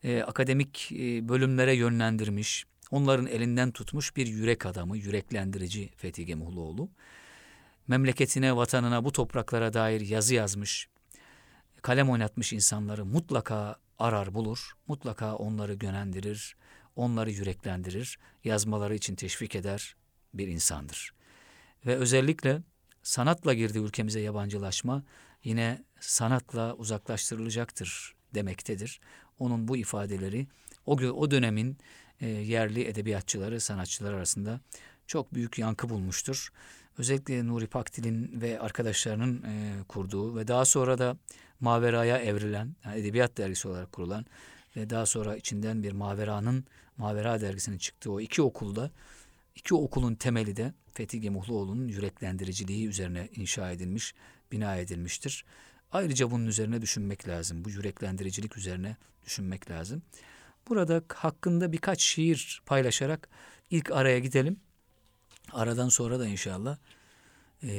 [0.02, 6.88] e, akademik e, bölümlere yönlendirmiş, onların elinden tutmuş bir yürek adamı, yüreklendirici Fethi Gemuhluoğlu.
[7.88, 10.88] Memleketine, vatanına, bu topraklara dair yazı yazmış,
[11.82, 16.56] kalem oynatmış insanları mutlaka arar bulur, mutlaka onları yönlendirir,
[16.96, 19.96] onları yüreklendirir, yazmaları için teşvik eder
[20.34, 21.14] bir insandır.
[21.86, 22.62] Ve özellikle
[23.02, 25.02] sanatla girdi ülkemize yabancılaşma
[25.44, 29.00] yine sanatla uzaklaştırılacaktır demektedir.
[29.38, 30.46] Onun bu ifadeleri
[30.86, 31.78] o, o dönemin
[32.20, 34.60] e, yerli edebiyatçıları, sanatçılar arasında
[35.06, 36.48] çok büyük yankı bulmuştur.
[36.98, 41.16] Özellikle Nuri Pakdil'in ve arkadaşlarının e, kurduğu ve daha sonra da
[41.60, 44.26] Mavera'ya evrilen, yani edebiyat dergisi olarak kurulan
[44.76, 46.64] ve daha sonra içinden bir Mavera'nın,
[46.96, 48.90] Mavera dergisinin çıktığı o iki okulda,
[49.54, 54.14] iki okulun temeli de Fethi Gemuhluoğlu'nun yüreklendiriciliği üzerine inşa edilmiş,
[54.52, 55.44] bina edilmiştir.
[55.92, 57.64] Ayrıca bunun üzerine düşünmek lazım.
[57.64, 60.02] Bu yüreklendiricilik üzerine düşünmek lazım.
[60.68, 63.28] Burada hakkında birkaç şiir paylaşarak
[63.70, 64.60] ilk araya gidelim.
[65.52, 66.78] Aradan sonra da inşallah
[67.62, 67.70] e,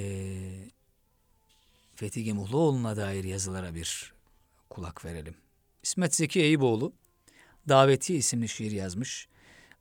[1.95, 4.13] Fethi Gemuhluoğlu'na dair yazılara bir
[4.69, 5.36] kulak verelim.
[5.84, 6.93] İsmet Zeki Eyüboğlu
[7.69, 9.27] Daveti isimli şiir yazmış.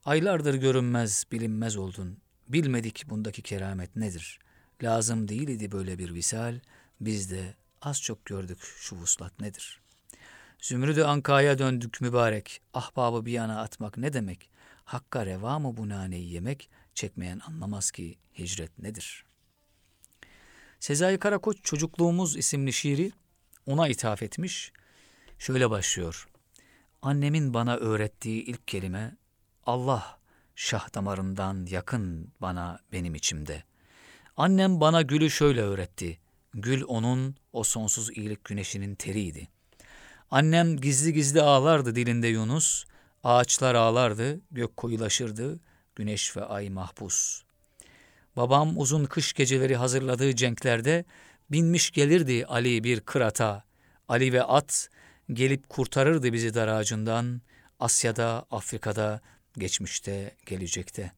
[0.04, 2.18] Aylardır görünmez, bilinmez oldun.
[2.48, 4.38] Bilmedik bundaki keramet nedir?
[4.82, 6.60] Lazım değil idi böyle bir visal,
[7.00, 9.80] biz de az çok gördük şu vuslat nedir?
[10.60, 14.50] Zümrüdü Anka'ya döndük mübarek, ahbabı bir yana atmak ne demek?
[14.84, 19.24] Hakka reva mı bu naneyi yemek, çekmeyen anlamaz ki hicret nedir?
[20.84, 23.12] Sezai Karakoç Çocukluğumuz isimli şiiri
[23.66, 24.72] ona ithaf etmiş.
[25.38, 26.28] Şöyle başlıyor.
[27.02, 29.16] Annemin bana öğrettiği ilk kelime
[29.66, 30.18] Allah
[30.56, 33.62] şah damarından yakın bana benim içimde.
[34.36, 36.18] Annem bana gülü şöyle öğretti.
[36.54, 39.48] Gül onun o sonsuz iyilik güneşinin teriydi.
[40.30, 42.84] Annem gizli gizli ağlardı dilinde Yunus.
[43.22, 45.60] Ağaçlar ağlardı, gök koyulaşırdı,
[45.96, 47.42] güneş ve ay mahpus.
[48.36, 51.04] Babam uzun kış geceleri hazırladığı cenklerde
[51.50, 53.64] binmiş gelirdi Ali bir kırata.
[54.08, 54.88] Ali ve at
[55.32, 57.40] gelip kurtarırdı bizi dar ağacından.
[57.80, 59.20] Asya'da, Afrika'da,
[59.58, 61.12] geçmişte, gelecekte.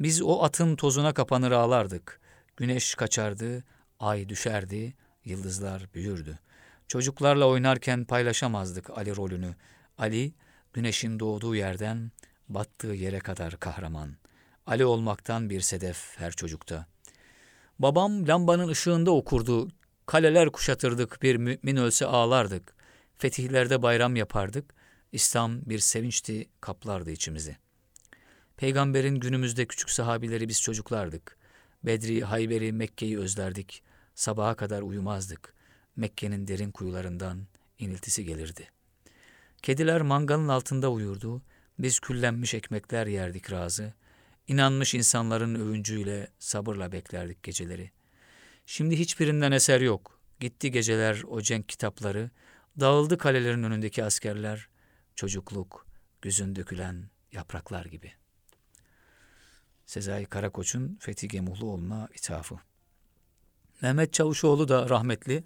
[0.00, 2.20] Biz o atın tozuna kapanır ağlardık.
[2.56, 3.64] Güneş kaçardı,
[4.00, 6.38] ay düşerdi, yıldızlar büyürdü.
[6.88, 9.54] Çocuklarla oynarken paylaşamazdık Ali rolünü.
[9.98, 10.34] Ali,
[10.72, 12.12] güneşin doğduğu yerden
[12.48, 14.21] battığı yere kadar kahraman.
[14.66, 16.86] Ali olmaktan bir sedef her çocukta.
[17.78, 19.68] Babam lambanın ışığında okurdu.
[20.06, 22.74] Kaleler kuşatırdık, bir mümin ölse ağlardık.
[23.18, 24.74] Fetihlerde bayram yapardık.
[25.12, 27.56] İslam bir sevinçti, kaplardı içimizi.
[28.56, 31.36] Peygamberin günümüzde küçük sahabileri biz çocuklardık.
[31.84, 33.82] Bedri, Hayber'i, Mekke'yi özlerdik.
[34.14, 35.54] Sabaha kadar uyumazdık.
[35.96, 37.46] Mekke'nin derin kuyularından
[37.78, 38.70] iniltisi gelirdi.
[39.62, 41.42] Kediler mangalın altında uyurdu.
[41.78, 43.94] Biz küllenmiş ekmekler yerdik razı.
[44.48, 47.90] İnanmış insanların övüncüyle, sabırla beklerdik geceleri.
[48.66, 50.20] Şimdi hiçbirinden eser yok.
[50.40, 52.30] Gitti geceler o cenk kitapları,
[52.80, 54.68] dağıldı kalelerin önündeki askerler,
[55.14, 55.86] çocukluk,
[56.22, 58.12] güzün dökülen yapraklar gibi.
[59.86, 62.58] Sezai Karakoç'un Fethi Gemuhluoğlu'na ithafı.
[63.82, 65.44] Mehmet Çavuşoğlu da rahmetli,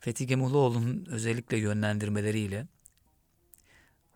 [0.00, 2.66] Fethi Gemuhluoğlu'nun özellikle yönlendirmeleriyle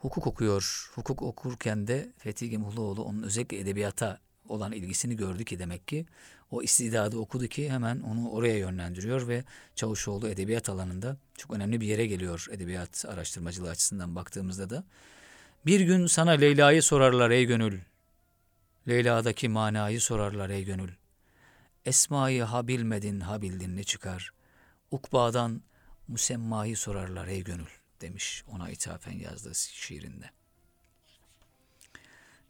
[0.05, 0.90] hukuk okuyor.
[0.95, 6.07] Hukuk okurken de Fethi Gemuhluoğlu onun özellikle edebiyata olan ilgisini gördü ki demek ki
[6.51, 11.87] o istidadı okudu ki hemen onu oraya yönlendiriyor ve Çavuşoğlu edebiyat alanında çok önemli bir
[11.87, 14.85] yere geliyor edebiyat araştırmacılığı açısından baktığımızda da.
[15.67, 17.81] Bir gün sana Leyla'yı sorarlar ey gönül.
[18.88, 20.90] Leyla'daki manayı sorarlar ey gönül.
[21.85, 24.31] Esma'yı ha bilmedin ha bildin ne çıkar.
[24.90, 25.62] Ukba'dan
[26.09, 30.30] musemmayı sorarlar ey gönül demiş ona ithafen yazdığı şiirinde.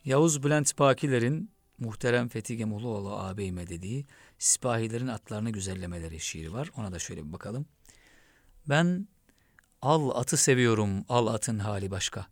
[0.05, 4.07] Yavuz Bülent Bakiler'in Muhterem Fethi Gemuhluoğlu ağabeyime dediği
[4.39, 6.71] Sipahilerin atlarını güzellemeleri şiiri var.
[6.77, 7.67] Ona da şöyle bir bakalım.
[8.69, 9.09] Ben
[9.83, 12.27] al atı seviyorum, al atın hali başka.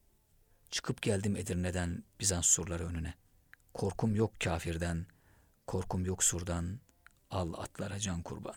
[0.70, 3.14] Çıkıp geldim Edirne'den Bizans surları önüne.
[3.74, 5.06] Korkum yok kafirden,
[5.66, 6.80] korkum yok surdan,
[7.30, 8.54] al atlara can kurban.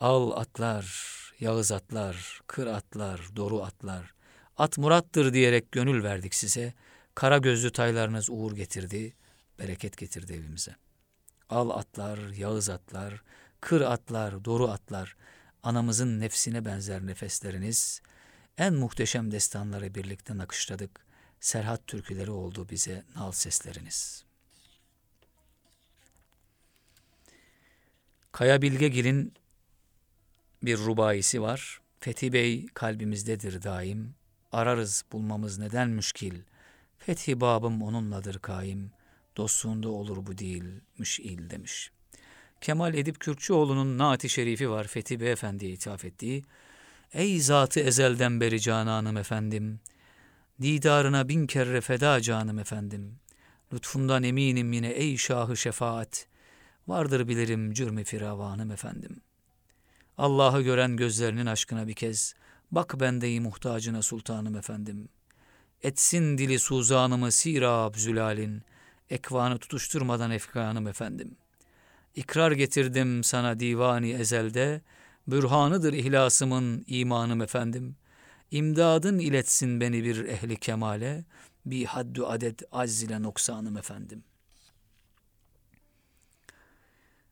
[0.00, 0.86] Al atlar,
[1.40, 4.14] yağız atlar, kır atlar, doru atlar.
[4.56, 6.74] At murattır diyerek gönül verdik size.
[7.14, 9.14] Kara gözlü taylarınız uğur getirdi,
[9.58, 10.76] bereket getirdi evimize.
[11.48, 13.22] Al atlar, yağız atlar,
[13.60, 15.16] kır atlar, doru atlar.
[15.62, 18.02] Anamızın nefsine benzer nefesleriniz.
[18.58, 21.06] En muhteşem destanları birlikte nakışladık.
[21.40, 24.24] Serhat türküleri oldu bize nal sesleriniz.
[28.32, 29.34] Kaya Bilgegil'in
[30.62, 31.80] bir rubayisi var.
[32.00, 34.14] Fethi Bey kalbimizdedir daim.
[34.52, 36.34] Ararız bulmamız neden müşkil.
[36.98, 38.90] Fethi babım onunladır kaim.
[39.36, 40.64] Dostluğunda olur bu değil
[40.98, 41.90] müşil demiş.
[42.60, 46.44] Kemal Edip Kürkçüoğlu'nun naati şerifi var Fethi Beyefendi'ye ithaf ettiği.
[47.12, 49.80] Ey zatı ezelden beri cananım efendim.
[50.62, 53.18] Didarına bin kere feda canım efendim.
[53.72, 56.26] Lütfundan eminim yine ey şahı şefaat.
[56.88, 59.20] Vardır bilirim cürmi firavanım efendim.
[60.18, 62.34] Allah'ı gören gözlerinin aşkına bir kez,
[62.70, 65.08] bak bendeyi muhtacına sultanım efendim.
[65.82, 68.62] Etsin dili suzanımı sirab zülalin,
[69.10, 71.36] ekvanı tutuşturmadan efkanım efendim.
[72.14, 74.80] İkrar getirdim sana divani ezelde,
[75.28, 77.96] bürhanıdır ihlasımın imanım efendim.
[78.50, 81.24] İmdadın iletsin beni bir ehli kemale,
[81.66, 84.35] bir haddü adet azz ile noksanım efendim.''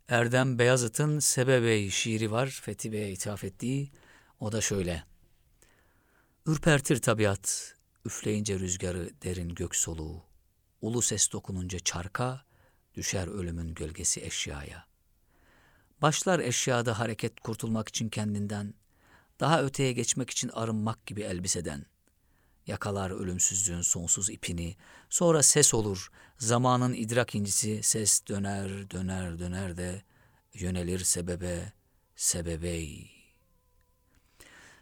[0.09, 3.91] Erdem Beyazıt'ın Sebebey şiiri var Fethi Bey'e ithaf ettiği.
[4.41, 5.05] O da şöyle.
[6.47, 10.23] Ürpertir tabiat, üfleyince rüzgarı derin gök soluğu.
[10.81, 12.45] Ulu ses dokununca çarka,
[12.95, 14.87] düşer ölümün gölgesi eşyaya.
[16.03, 18.75] Başlar eşyada hareket kurtulmak için kendinden,
[19.41, 21.87] daha öteye geçmek için arınmak gibi elbiseden.
[22.67, 24.77] Yakalar ölümsüzlüğün sonsuz ipini,
[25.11, 30.03] sonra ses olur, zamanın idrak incisi ses döner, döner, döner de
[30.55, 31.73] yönelir sebebe,
[32.17, 33.11] sebebey.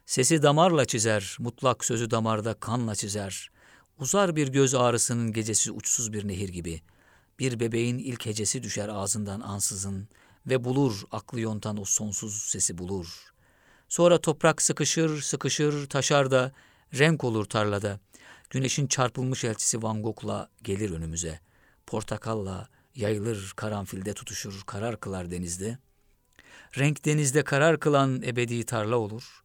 [0.06, 3.50] Sesi damarla çizer, mutlak sözü damarda kanla çizer.
[3.98, 6.82] Uzar bir göz ağrısının gecesi uçsuz bir nehir gibi.
[7.38, 10.08] Bir bebeğin ilk hecesi düşer ağzından ansızın
[10.46, 13.32] ve bulur aklı yontan o sonsuz sesi bulur.
[13.88, 16.52] Sonra toprak sıkışır, sıkışır, taşar da
[16.98, 18.00] renk olur tarlada.
[18.50, 21.40] Güneşin çarpılmış elçisi Van Gogh'la gelir önümüze.
[21.86, 25.78] Portakalla yayılır karanfilde tutuşur, karar kılar denizde.
[26.78, 29.42] Renk denizde karar kılan ebedi tarla olur.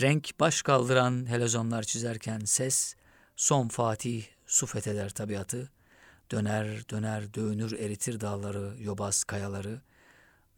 [0.00, 2.94] Renk baş kaldıran helezonlar çizerken ses,
[3.36, 5.70] son fatih su fetheder tabiatı.
[6.30, 9.80] Döner döner dönür eritir dağları, yobaz kayaları.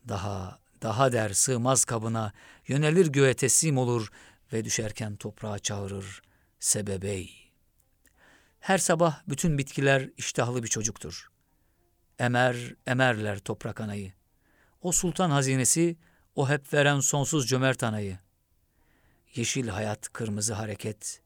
[0.08, 2.32] Daha daha der sığmaz kabına,
[2.68, 4.10] yönelir göğe teslim olur
[4.52, 6.22] ve düşerken toprağa çağırır
[6.60, 7.52] sebebey.
[8.60, 11.30] Her sabah bütün bitkiler iştahlı bir çocuktur.
[12.18, 14.12] Emer, emerler toprak anayı.
[14.82, 15.96] O sultan hazinesi,
[16.34, 18.18] o hep veren sonsuz cömert anayı.
[19.34, 21.22] Yeşil hayat, kırmızı hareket,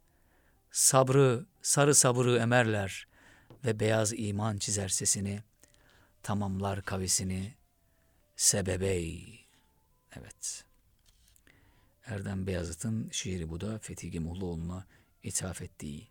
[0.71, 3.09] sabrı, sarı sabrı emerler
[3.65, 5.43] ve beyaz iman çizer sesini,
[6.23, 7.55] tamamlar kavisini,
[8.37, 9.41] sebebey.
[10.17, 10.65] Evet.
[12.07, 14.85] Erdem Beyazıt'ın şiiri bu da Fethi Gemuhluoğlu'na
[15.23, 16.09] ithaf ettiği.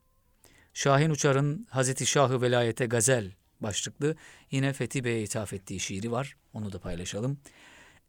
[0.73, 4.15] Şahin Uçar'ın Hazreti Şahı Velayete Gazel başlıklı
[4.51, 6.35] yine Fethi Bey'e ithaf ettiği şiiri var.
[6.53, 7.37] Onu da paylaşalım.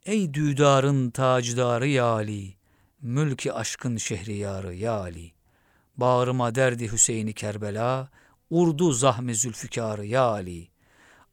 [0.04, 2.54] Ey düdarın tacdarı ya Ali,
[3.02, 5.32] mülki aşkın şehriyarı ya Ali.
[5.96, 8.10] Bağrıma derdi Hüseyin'i Kerbela,
[8.50, 10.68] Urdu zahmi zülfikarı ya Ali.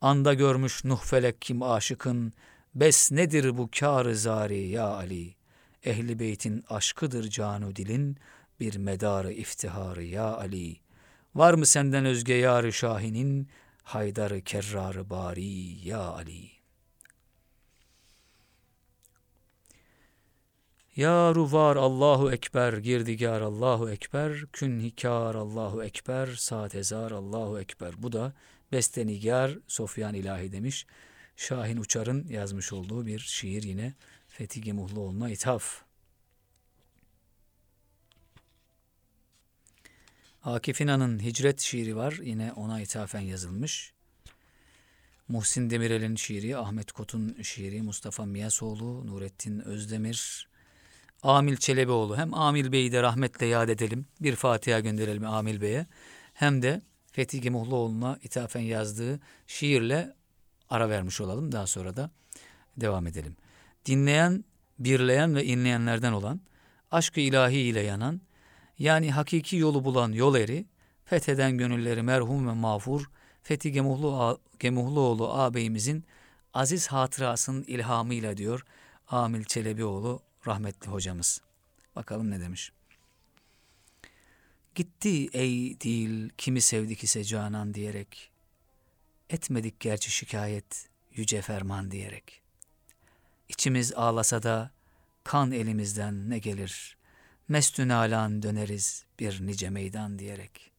[0.01, 2.33] Anda görmüş Nuh felek kim aşıkın,
[2.75, 5.40] bes nedir bu kâr zari ya Ali.
[5.86, 8.17] Ehli beytin aşkıdır canu dilin,
[8.60, 10.78] bir medarı iftiharı ya Ali.
[11.36, 13.48] Var mı senden özge yar şahinin,
[13.84, 16.62] haydarı kerrarı bari ya Ali.''
[20.96, 27.94] Ya ruvar Allahu Ekber, girdigar Allahu Ekber, künhikar Allahu Ekber, saatezar Allahu Ekber.
[27.98, 28.34] Bu da
[28.72, 30.86] bestenigar Sofyan İlahi demiş.
[31.36, 33.94] Şahin Uçar'ın yazmış olduğu bir şiir yine
[34.32, 35.82] Fethi Gemuhluoğlu'na ithaf.
[40.44, 42.20] Akif İnan'ın Hicret şiiri var.
[42.24, 43.94] Yine ona ithafen yazılmış.
[45.28, 50.48] Muhsin Demirel'in şiiri, Ahmet Kot'un şiiri, Mustafa Miyasoğlu, Nurettin Özdemir,
[51.24, 52.17] Amil Çelebioğlu.
[52.17, 54.06] Hem Amil Bey'i de rahmetle yad edelim.
[54.22, 55.88] Bir Fatiha gönderelim Amil Bey'e.
[56.34, 60.15] Hem de Fethi Gemuhluoğlu'na ithafen yazdığı şiirle
[60.70, 61.52] ara vermiş olalım.
[61.52, 62.12] Daha sonra da
[62.78, 63.36] devam edelim.
[63.86, 64.46] Dinleyen,
[64.80, 66.41] birleyen ve inleyenlerden olan,
[66.91, 68.22] aşkı ilahi ile yanan,
[68.80, 70.65] yani hakiki yolu bulan yol eri,
[71.06, 73.10] fetheden gönülleri merhum ve mağfur,
[73.44, 76.04] Fethi Gemuhlu, Gemuhluoğlu ağabeyimizin
[76.54, 78.65] aziz hatırasının ilhamıyla diyor
[79.08, 81.41] Amil Çelebioğlu rahmetli hocamız.
[81.96, 82.72] Bakalım ne demiş.
[84.76, 88.32] Gitti ey dil kimi sevdik ise canan diyerek.
[89.30, 92.40] Etmedik gerçi şikayet yüce ferman diyerek.
[93.51, 94.71] İçimiz ağlasa da
[95.23, 96.97] kan elimizden ne gelir?
[97.47, 100.71] Mestün alan döneriz bir nice meydan diyerek.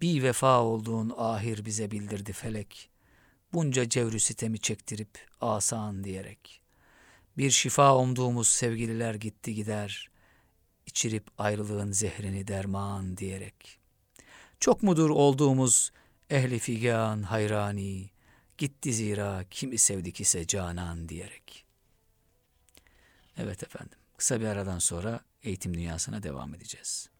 [0.00, 2.90] Bir vefa olduğun ahir bize bildirdi felek.
[3.52, 6.60] Bunca cevrü sitemi çektirip asan diyerek.''
[7.40, 10.10] Bir şifa umduğumuz sevgililer gitti gider,
[10.86, 13.78] içirip ayrılığın zehrini derman diyerek.
[14.60, 15.92] Çok mudur olduğumuz
[16.30, 18.10] ehli figan hayrani,
[18.60, 21.64] gitti zira kimi sevdik ise canan diyerek.
[23.36, 27.10] Evet efendim, kısa bir aradan sonra eğitim dünyasına devam edeceğiz.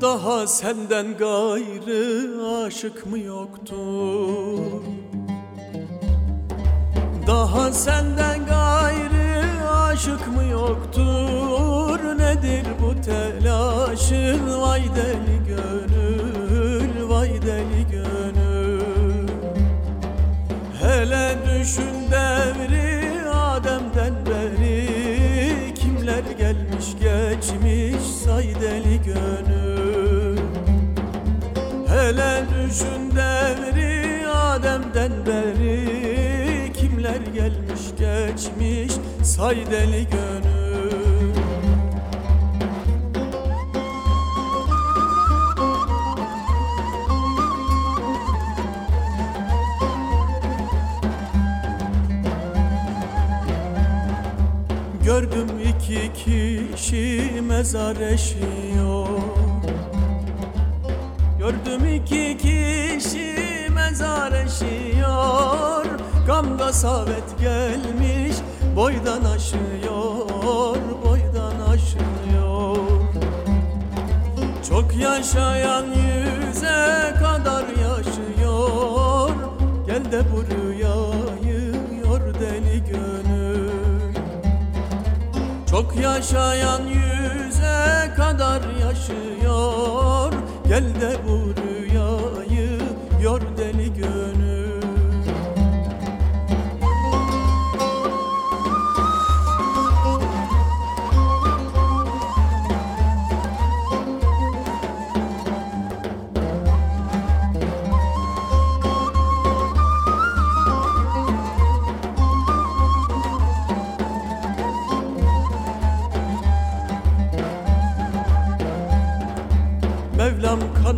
[0.00, 4.82] Daha senden gayrı aşık mı yoktur?
[7.26, 9.09] Daha senden gayrı
[9.90, 12.18] aşık mı yoktur?
[12.18, 14.60] Nedir bu telaşın?
[14.60, 19.28] Vay deli gönül, vay deli gönül.
[20.82, 28.02] Hele düşün devri Adem'den beri Kimler gelmiş geçmiş?
[28.24, 30.38] Say deli gönül.
[31.88, 37.59] Hele düşün devri Adem'den beri Kimler gelmiş
[38.26, 41.34] geçmiş say deli gönül.
[55.04, 59.08] Gördüm iki kişi mezar eşiyor.
[61.38, 63.36] Gördüm iki kişi
[63.74, 68.36] mezar eşiyor Gamda savet gelmiş
[68.76, 72.76] boydan aşıyor Boydan aşıyor.
[74.68, 79.30] Çok yaşayan yüze kadar yaşıyor.
[79.86, 83.70] Gel de bu rüyayı yor deli gönül.
[85.70, 90.32] Çok yaşayan yüze kadar yaşıyor.
[90.68, 92.80] Gel de bu rüyayı
[93.22, 94.39] yor deli gönül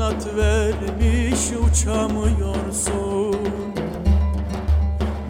[0.02, 1.40] kanat vermiş
[1.70, 3.36] uçamıyorsun.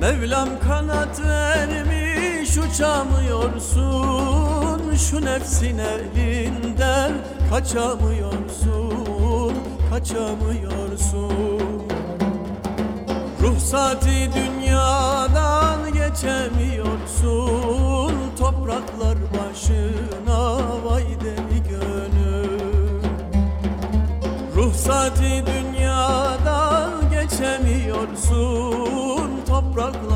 [0.00, 4.96] Mevlam kanat vermiş uçamıyorsun.
[4.96, 7.12] Şu nefsin elinden
[7.50, 9.54] kaçamıyorsun
[9.90, 11.32] Kaçamıyorsun.
[13.42, 18.14] Ruhsati dünyadan geçemiyorsun.
[18.38, 21.11] Topraklar başına vay
[24.82, 29.30] Ruhsati dünyadan geçemiyorsun.
[29.48, 30.11] Topraklar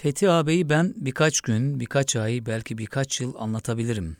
[0.00, 4.16] Fethi ağabeyi ben birkaç gün, birkaç ay, belki birkaç yıl anlatabilirim.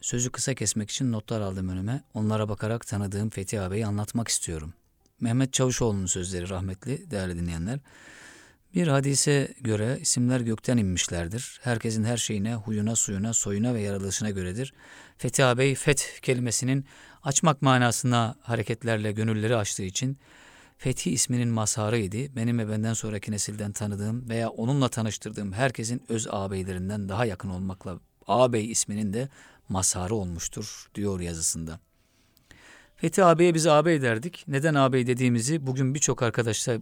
[0.00, 2.02] Sözü kısa kesmek için notlar aldım önüme.
[2.14, 4.74] Onlara bakarak tanıdığım Fethi ağabeyi anlatmak istiyorum.
[5.20, 7.78] Mehmet Çavuşoğlu'nun sözleri rahmetli değerli dinleyenler.
[8.74, 11.60] Bir hadise göre isimler gökten inmişlerdir.
[11.62, 14.74] Herkesin her şeyine, huyuna, suyuna, soyuna ve yaratılışına göredir.
[15.18, 16.84] Fethi ağabey, feth kelimesinin
[17.22, 20.18] açmak manasına hareketlerle gönülleri açtığı için
[20.78, 22.36] Fethi isminin mazharıydı.
[22.36, 28.00] Benim ve benden sonraki nesilden tanıdığım veya onunla tanıştırdığım herkesin öz ağabeylerinden daha yakın olmakla
[28.26, 29.28] ağabey isminin de
[29.68, 31.80] mazharı olmuştur diyor yazısında.
[32.96, 34.44] Fethi ağabeye biz ağabey derdik.
[34.48, 36.80] Neden ağabey dediğimizi bugün birçok arkadaşlar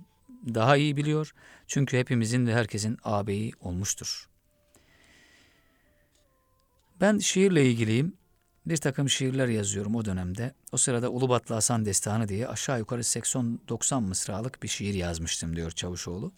[0.55, 1.35] daha iyi biliyor.
[1.67, 4.29] Çünkü hepimizin ve herkesin ağabeyi olmuştur.
[7.01, 8.17] Ben şiirle ilgiliyim.
[8.67, 10.55] Bir takım şiirler yazıyorum o dönemde.
[10.73, 16.33] O sırada Ulubatlı Hasan Destanı diye aşağı yukarı 80-90 mısralık bir şiir yazmıştım diyor Çavuşoğlu.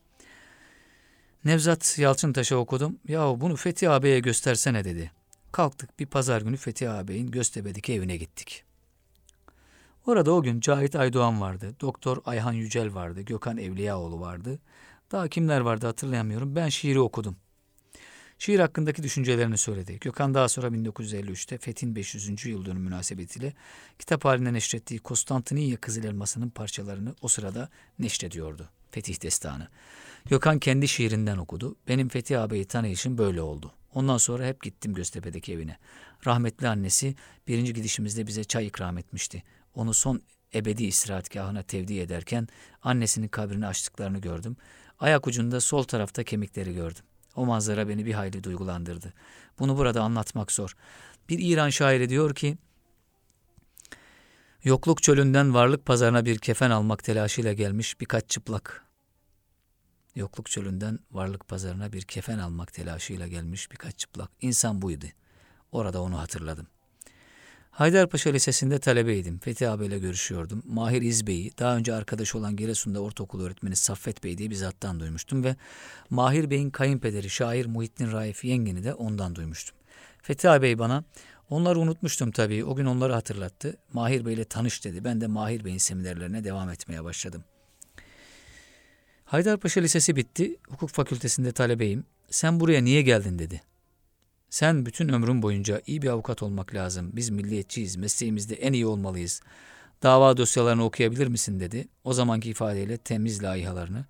[1.44, 2.98] Nevzat Yalçıntaş'a okudum.
[3.08, 5.10] Ya bunu Fethi ağabeye göstersene dedi.
[5.52, 8.64] Kalktık bir pazar günü Fethi ağabeyin Göztepe'deki evine gittik.
[10.06, 14.58] Orada o gün Cahit Aydoğan vardı, Doktor Ayhan Yücel vardı, Gökhan Evliyaoğlu vardı.
[15.12, 16.56] Daha kimler vardı hatırlayamıyorum.
[16.56, 17.36] Ben şiiri okudum.
[18.38, 19.98] Şiir hakkındaki düşüncelerini söyledi.
[20.00, 22.46] Gökhan daha sonra 1953'te Fethin 500.
[22.46, 23.52] yıl dönümü münasebetiyle
[23.98, 27.68] kitap halinde neşrettiği Konstantiniye Kızıl Elması'nın parçalarını o sırada
[27.98, 28.68] neşrediyordu.
[28.90, 29.68] Fetih Destanı.
[30.24, 31.76] Gökhan kendi şiirinden okudu.
[31.88, 33.72] Benim Fetih ağabeyi tanıyışım böyle oldu.
[33.94, 35.76] Ondan sonra hep gittim Göztepe'deki evine.
[36.26, 37.14] Rahmetli annesi
[37.48, 39.42] birinci gidişimizde bize çay ikram etmişti.
[39.74, 40.22] Onu son
[40.54, 42.48] ebedi istirahatgahına tevdi ederken
[42.82, 44.56] annesinin kabrini açtıklarını gördüm.
[44.98, 47.04] Ayak ucunda sol tarafta kemikleri gördüm.
[47.38, 49.12] O manzara beni bir hayli duygulandırdı.
[49.58, 50.76] Bunu burada anlatmak zor.
[51.28, 52.58] Bir İran şairi diyor ki,
[54.64, 58.84] Yokluk çölünden varlık pazarına bir kefen almak telaşıyla gelmiş birkaç çıplak.
[60.14, 64.30] Yokluk çölünden varlık pazarına bir kefen almak telaşıyla gelmiş birkaç çıplak.
[64.40, 65.06] İnsan buydu.
[65.72, 66.66] Orada onu hatırladım.
[67.78, 69.38] Haydarpaşa Lisesi'nde talebeydim.
[69.38, 70.62] Fethi abiyle görüşüyordum.
[70.66, 75.44] Mahir İzbey'i, daha önce arkadaş olan Giresun'da ortaokul öğretmeni Saffet Bey diye bir zattan duymuştum
[75.44, 75.56] ve
[76.10, 79.76] Mahir Bey'in kayınpederi şair Muhittin Raif Yengen'i de ondan duymuştum.
[80.22, 81.04] Fethi abi bana,
[81.50, 83.76] onları unutmuştum tabii, o gün onları hatırlattı.
[83.92, 85.04] Mahir Bey ile tanış dedi.
[85.04, 87.44] Ben de Mahir Bey'in seminerlerine devam etmeye başladım.
[89.24, 92.04] Haydarpaşa Lisesi bitti, hukuk fakültesinde talebeyim.
[92.30, 93.62] Sen buraya niye geldin dedi.
[94.50, 97.10] Sen bütün ömrün boyunca iyi bir avukat olmak lazım.
[97.12, 99.40] Biz milliyetçiyiz, mesleğimizde en iyi olmalıyız.
[100.02, 101.88] Dava dosyalarını okuyabilir misin dedi.
[102.04, 104.04] O zamanki ifadeyle temiz layihalarını,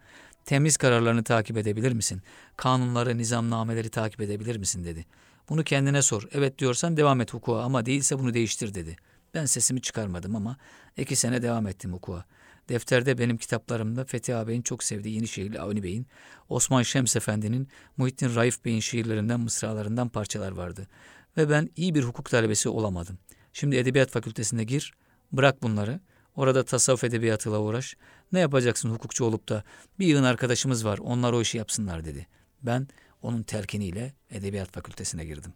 [0.44, 2.22] temiz kararlarını takip edebilir misin?
[2.56, 5.06] Kanunları, nizamnameleri takip edebilir misin dedi.
[5.48, 6.28] Bunu kendine sor.
[6.32, 8.96] Evet diyorsan devam et hukuka ama değilse bunu değiştir dedi.
[9.34, 10.56] Ben sesimi çıkarmadım ama
[10.96, 12.24] iki sene devam ettim hukuka.
[12.68, 16.06] Defterde benim kitaplarımda Fethi ağabeyin çok sevdiği Yenişehirli Avni Bey'in,
[16.48, 20.88] Osman Şems Efendi'nin, Muhittin Raif Bey'in şiirlerinden, mısralarından parçalar vardı.
[21.36, 23.18] Ve ben iyi bir hukuk talebesi olamadım.
[23.52, 24.94] Şimdi Edebiyat Fakültesine gir,
[25.32, 26.00] bırak bunları.
[26.36, 27.96] Orada tasavvuf edebiyatıyla uğraş.
[28.32, 29.64] Ne yapacaksın hukukçu olup da
[29.98, 32.26] bir yığın arkadaşımız var onlar o işi yapsınlar dedi.
[32.62, 32.88] Ben
[33.22, 35.52] onun telkiniyle Edebiyat Fakültesine girdim.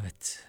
[0.00, 0.46] Evet.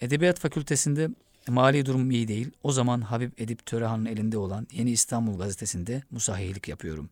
[0.00, 1.08] Edebiyat Fakültesinde
[1.48, 2.50] Mali durum iyi değil.
[2.62, 7.10] O zaman Habib Edip Törehan'ın elinde olan Yeni İstanbul gazetesinde musahihlik yapıyorum.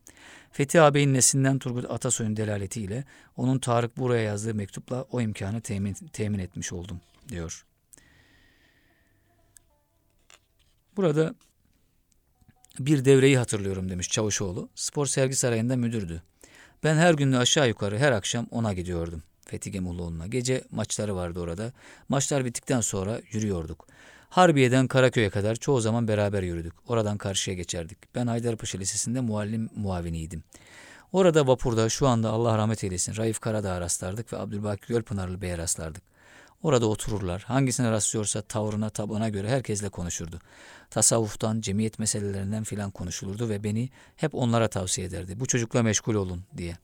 [0.51, 3.03] Fethi ağabeyin neslinden Turgut Atasoy'un delaletiyle
[3.37, 7.65] onun Tarık buraya yazdığı mektupla o imkanı temin, temin etmiş oldum diyor.
[10.95, 11.35] Burada
[12.79, 14.69] bir devreyi hatırlıyorum demiş Çavuşoğlu.
[14.75, 16.23] Spor sergi sarayında müdürdü.
[16.83, 19.23] Ben her gün aşağı yukarı her akşam ona gidiyordum.
[19.45, 20.27] Fethi Gemuloğlu'na.
[20.27, 21.73] Gece maçları vardı orada.
[22.09, 23.87] Maçlar bittikten sonra yürüyorduk.
[24.31, 26.73] Harbiye'den Karaköy'e kadar çoğu zaman beraber yürüdük.
[26.87, 28.15] Oradan karşıya geçerdik.
[28.15, 30.43] Ben Haydarpaşa Lisesi'nde muallim muaviniydim.
[31.11, 36.03] Orada vapurda şu anda Allah rahmet eylesin Raif Karadağ'a rastlardık ve Abdülbaki Gölpınarlı Bey'e rastlardık.
[36.63, 37.41] Orada otururlar.
[37.41, 40.39] Hangisine rastlıyorsa tavrına, tabana göre herkesle konuşurdu.
[40.89, 45.39] Tasavvuftan, cemiyet meselelerinden filan konuşulurdu ve beni hep onlara tavsiye ederdi.
[45.39, 46.77] Bu çocukla meşgul olun diye.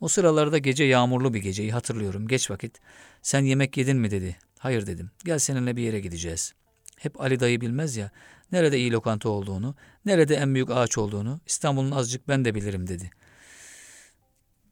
[0.00, 2.28] O sıralarda gece yağmurlu bir geceyi hatırlıyorum.
[2.28, 2.80] Geç vakit.
[3.22, 4.36] Sen yemek yedin mi dedi.
[4.58, 5.10] Hayır dedim.
[5.24, 6.54] Gel seninle bir yere gideceğiz.
[6.96, 8.10] Hep Ali dayı bilmez ya.
[8.52, 9.74] Nerede iyi lokanta olduğunu,
[10.04, 13.10] nerede en büyük ağaç olduğunu İstanbul'un azıcık ben de bilirim dedi.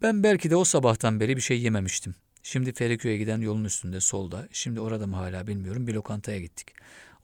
[0.02, 2.14] Ben belki de o sabahtan beri bir şey yememiştim.
[2.42, 6.68] Şimdi Feriköy'e giden yolun üstünde solda, şimdi orada mı hala bilmiyorum bir lokantaya gittik.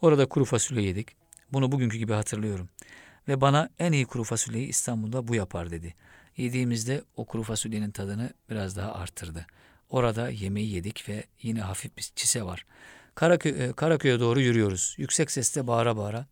[0.00, 1.08] Orada kuru fasulye yedik.
[1.52, 2.68] Bunu bugünkü gibi hatırlıyorum.
[3.28, 5.94] Ve bana en iyi kuru fasulyeyi İstanbul'da bu yapar dedi.
[6.36, 9.46] Yediğimizde o kuru fasulyenin tadını biraz daha arttırdı.
[9.90, 12.66] Orada yemeği yedik ve yine hafif bir çise var.
[13.14, 14.94] Karaköy, e, Karaköy'e doğru yürüyoruz.
[14.98, 16.26] Yüksek sesle bağıra bağıra.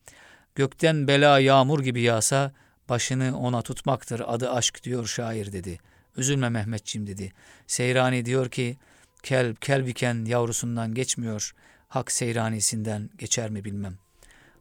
[0.54, 2.52] Gökten bela yağmur gibi yağsa
[2.88, 5.78] Başını ona tutmaktır adı aşk diyor şair dedi.
[6.16, 7.32] Üzülme Mehmetçim dedi.
[7.66, 8.76] Seyrani diyor ki
[9.22, 11.54] kelb kelbiken yavrusundan geçmiyor.
[11.88, 13.98] Hak seyranisinden geçer mi bilmem.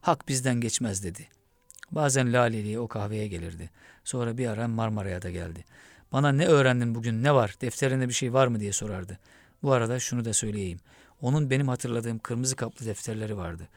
[0.02, 1.28] Hak bizden geçmez dedi.
[1.92, 3.70] Bazen Laleli'ye o kahveye gelirdi.
[4.04, 5.66] Sonra bir ara Marmara'ya da geldi.
[6.12, 9.20] Bana ne öğrendin bugün ne var defterinde bir şey var mı diye sorardı.
[9.64, 10.80] Bu arada şunu da söyleyeyim.
[11.22, 13.68] Onun benim hatırladığım kırmızı kaplı defterleri vardı.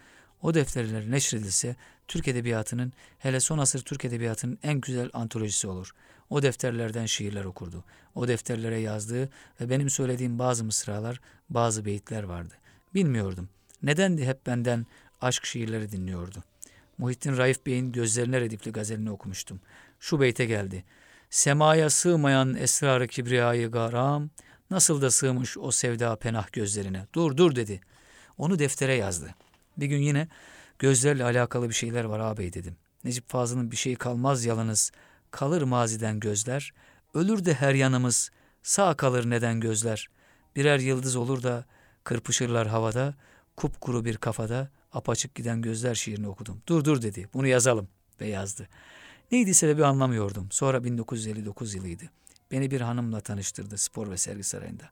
[0.42, 1.76] O defterler neşredilse
[2.08, 5.94] Türk Edebiyatı'nın hele son asır Türk Edebiyatı'nın en güzel antolojisi olur.
[6.30, 7.84] O defterlerden şiirler okurdu.
[8.14, 9.28] O defterlere yazdığı
[9.60, 11.20] ve benim söylediğim bazı mısralar,
[11.50, 12.54] bazı beyitler vardı.
[12.94, 13.48] Bilmiyordum.
[13.82, 14.86] Nedendi hep benden
[15.20, 16.44] aşk şiirleri dinliyordu.
[16.98, 19.60] Muhittin Raif Bey'in Gözlerine Redifli gazelini okumuştum.
[20.00, 20.84] Şu beyte geldi.
[21.30, 24.30] Semaya sığmayan esrarı kibriyayı garam,
[24.70, 27.06] nasıl da sığmış o sevda penah gözlerine.
[27.14, 27.80] Dur dur dedi.
[28.38, 29.34] Onu deftere yazdı.
[29.76, 30.28] Bir gün yine
[30.78, 32.76] gözlerle alakalı bir şeyler var ağabey dedim.
[33.04, 34.92] Necip Fazıl'ın bir şey kalmaz yalınız,
[35.30, 36.72] kalır maziden gözler,
[37.14, 38.30] ölür de her yanımız,
[38.62, 40.08] sağ kalır neden gözler.
[40.56, 41.64] Birer yıldız olur da
[42.04, 43.14] kırpışırlar havada,
[43.56, 46.62] kupkuru bir kafada, apaçık giden gözler şiirini okudum.
[46.66, 47.88] Dur dur dedi, bunu yazalım
[48.20, 48.68] ve yazdı.
[49.32, 50.48] Neydiyse de bir anlamıyordum.
[50.50, 52.04] Sonra 1959 yılıydı.
[52.50, 54.90] Beni bir hanımla tanıştırdı spor ve sergi sarayında.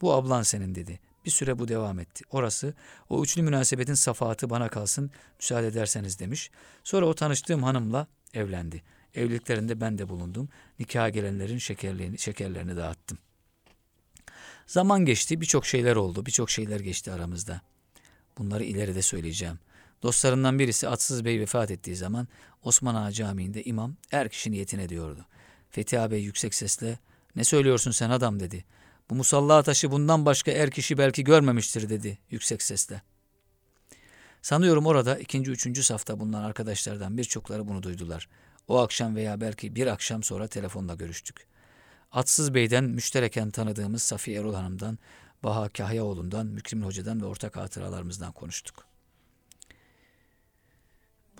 [0.00, 1.00] Bu ablan senin dedi.
[1.24, 2.24] Bir süre bu devam etti.
[2.30, 2.74] Orası
[3.08, 6.50] o üçlü münasebetin safahatı bana kalsın müsaade ederseniz demiş.
[6.84, 8.82] Sonra o tanıştığım hanımla evlendi.
[9.14, 10.48] Evliliklerinde ben de bulundum.
[10.78, 13.18] Nikaha gelenlerin şekerlerini, şekerlerini dağıttım.
[14.66, 17.60] Zaman geçti, birçok şeyler oldu, birçok şeyler geçti aramızda.
[18.38, 19.58] Bunları ileride söyleyeceğim.
[20.02, 22.28] Dostlarından birisi Atsız Bey vefat ettiği zaman
[22.62, 25.26] Osman Ağa Camii'nde imam er kişi niyetine diyordu.
[25.78, 26.98] Fethi ağabey yüksek sesle
[27.36, 28.64] ne söylüyorsun sen adam dedi.
[29.10, 33.02] Bu musalla taşı bundan başka er kişi belki görmemiştir dedi yüksek sesle.
[34.42, 38.28] Sanıyorum orada ikinci, üçüncü safta bulunan arkadaşlardan birçokları bunu duydular.
[38.68, 41.46] O akşam veya belki bir akşam sonra telefonla görüştük.
[42.12, 44.98] Atsız Bey'den müştereken tanıdığımız Safiye Erol Hanım'dan,
[45.42, 48.84] Baha Kahyaoğlu'ndan, Mükrimin Hoca'dan ve ortak hatıralarımızdan konuştuk.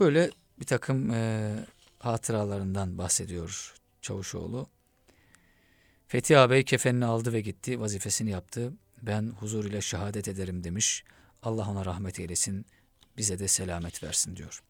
[0.01, 0.31] Böyle
[0.61, 1.55] bir takım e,
[1.99, 4.67] hatıralarından bahsediyor Çavuşoğlu.
[6.09, 8.73] Fethi ağabey kefenini aldı ve gitti, vazifesini yaptı.
[9.03, 11.05] Ben huzur ile şehadet ederim demiş.
[11.43, 12.67] Allah ona rahmet eylesin,
[13.17, 14.63] bize de selamet versin diyor.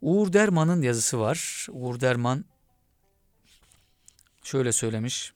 [0.00, 1.66] Uğur Derman'ın yazısı var.
[1.70, 2.44] Uğur Derman
[4.42, 5.32] şöyle söylemiş.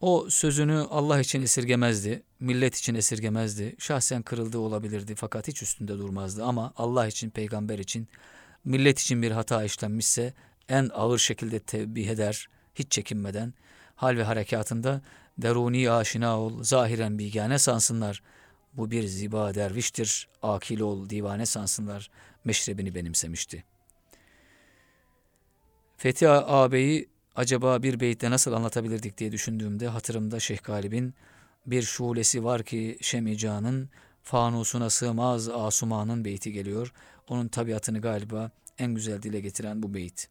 [0.00, 3.76] O sözünü Allah için esirgemezdi, millet için esirgemezdi.
[3.78, 8.08] Şahsen kırıldığı olabilirdi fakat hiç üstünde durmazdı ama Allah için, peygamber için,
[8.64, 10.34] millet için bir hata işlenmişse
[10.70, 13.54] en ağır şekilde tevbih eder, hiç çekinmeden.
[13.94, 15.02] Hal ve harekatında
[15.38, 18.22] deruni aşina ol, zahiren bigane sansınlar.
[18.72, 22.10] Bu bir ziba derviştir, akil ol, divane sansınlar.
[22.44, 23.64] Meşrebini benimsemişti.
[25.96, 31.14] Fethi ağabeyi acaba bir beytte nasıl anlatabilirdik diye düşündüğümde hatırımda Şeyh Galip'in
[31.66, 33.90] bir şulesi var ki Şemican'ın
[34.22, 36.92] fanusuna sığmaz asumanın beyti geliyor.
[37.28, 40.28] Onun tabiatını galiba en güzel dile getiren bu beyt.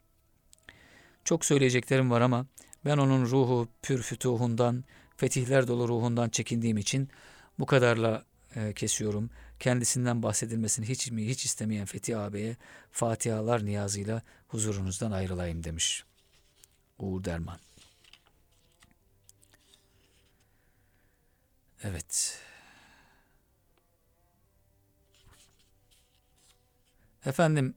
[1.26, 2.46] Çok söyleyeceklerim var ama
[2.86, 4.84] ben onun ruhu pür fütuhundan,
[5.18, 7.10] fetihler dolu ruhundan çekindiğim için
[7.60, 9.30] bu kadarla e, kesiyorum.
[9.60, 12.58] Kendisinden bahsedilmesini hiç mi hiç istemeyen Fethi ağabeye
[12.92, 16.04] Fatihalar niyazıyla huzurunuzdan ayrılayım demiş.
[17.00, 17.60] Uğur Derman.
[21.84, 22.40] Evet.
[27.26, 27.76] Efendim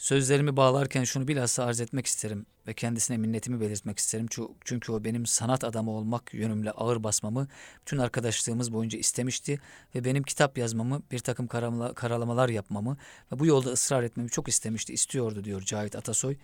[0.00, 4.26] Sözlerimi bağlarken şunu bilhassa arz etmek isterim ve kendisine minnetimi belirtmek isterim.
[4.64, 7.48] Çünkü o benim sanat adamı olmak yönümle ağır basmamı
[7.80, 9.60] bütün arkadaşlığımız boyunca istemişti
[9.94, 11.46] ve benim kitap yazmamı, bir takım
[11.94, 12.96] karalamalar yapmamı
[13.32, 16.36] ve bu yolda ısrar etmemi çok istemişti, istiyordu diyor Cahit Atasoy.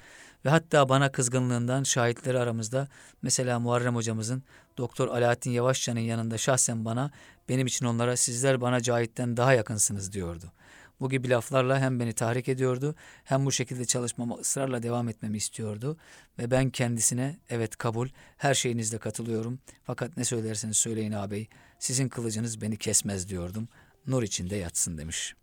[0.44, 2.88] Ve hatta bana kızgınlığından şahitleri aramızda
[3.22, 4.42] mesela Muharrem hocamızın
[4.78, 7.10] Doktor Alaaddin Yavaşça'nın yanında şahsen bana
[7.48, 10.52] benim için onlara sizler bana Cahit'ten daha yakınsınız diyordu.
[11.00, 12.94] Bu gibi laflarla hem beni tahrik ediyordu
[13.24, 15.96] hem bu şekilde çalışmama ısrarla devam etmemi istiyordu.
[16.38, 22.60] Ve ben kendisine evet kabul her şeyinizle katılıyorum fakat ne söylerseniz söyleyin ağabey sizin kılıcınız
[22.60, 23.68] beni kesmez diyordum.
[24.06, 25.34] Nur içinde yatsın demiş.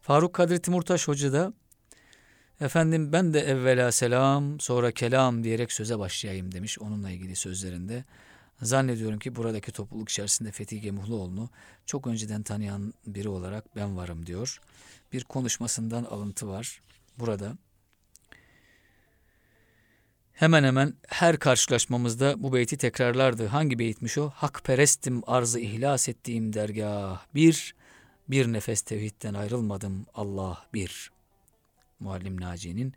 [0.00, 1.52] Faruk Kadri Timurtaş Hoca da
[2.60, 8.04] efendim ben de evvela selam sonra kelam diyerek söze başlayayım demiş onunla ilgili sözlerinde.
[8.62, 11.50] Zannediyorum ki buradaki topluluk içerisinde Fethi Gemuhluoğlu'nu
[11.86, 14.60] çok önceden tanıyan biri olarak ben varım diyor.
[15.12, 16.82] Bir konuşmasından alıntı var
[17.18, 17.56] burada.
[20.32, 23.46] Hemen hemen her karşılaşmamızda bu beyti tekrarlardı.
[23.46, 24.30] Hangi beyitmiş o?
[24.30, 27.26] Hakperestim arzı ihlas ettiğim dergah.
[27.34, 27.74] Bir,
[28.28, 31.10] bir nefes tevhidden ayrılmadım Allah bir.
[32.00, 32.94] Muallim Naci'nin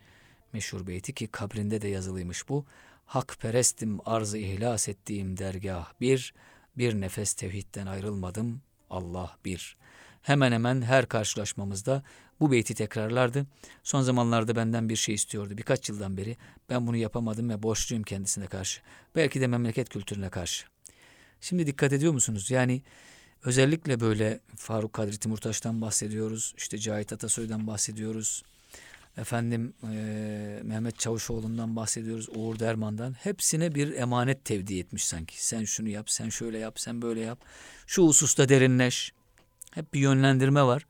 [0.53, 2.65] meşhur beyti ki kabrinde de yazılıymış bu.
[3.05, 6.33] Hak perestim arzı ihlas ettiğim dergah bir,
[6.77, 9.77] bir nefes tevhidden ayrılmadım Allah bir.
[10.21, 12.03] Hemen hemen her karşılaşmamızda
[12.39, 13.45] bu beyti tekrarlardı.
[13.83, 15.57] Son zamanlarda benden bir şey istiyordu.
[15.57, 16.37] Birkaç yıldan beri
[16.69, 18.81] ben bunu yapamadım ve borçluyum kendisine karşı.
[19.15, 20.65] Belki de memleket kültürüne karşı.
[21.41, 22.51] Şimdi dikkat ediyor musunuz?
[22.51, 22.81] Yani
[23.43, 26.53] özellikle böyle Faruk Kadri Timurtaş'tan bahsediyoruz.
[26.57, 28.43] İşte Cahit Atasoy'dan bahsediyoruz.
[29.17, 29.95] Efendim e,
[30.63, 32.29] Mehmet Çavuşoğlu'ndan bahsediyoruz.
[32.35, 33.13] Uğur Derman'dan.
[33.13, 35.45] Hepsine bir emanet tevdi etmiş sanki.
[35.45, 37.39] Sen şunu yap, sen şöyle yap, sen böyle yap.
[37.87, 39.13] Şu hususta derinleş.
[39.71, 40.85] Hep bir yönlendirme var.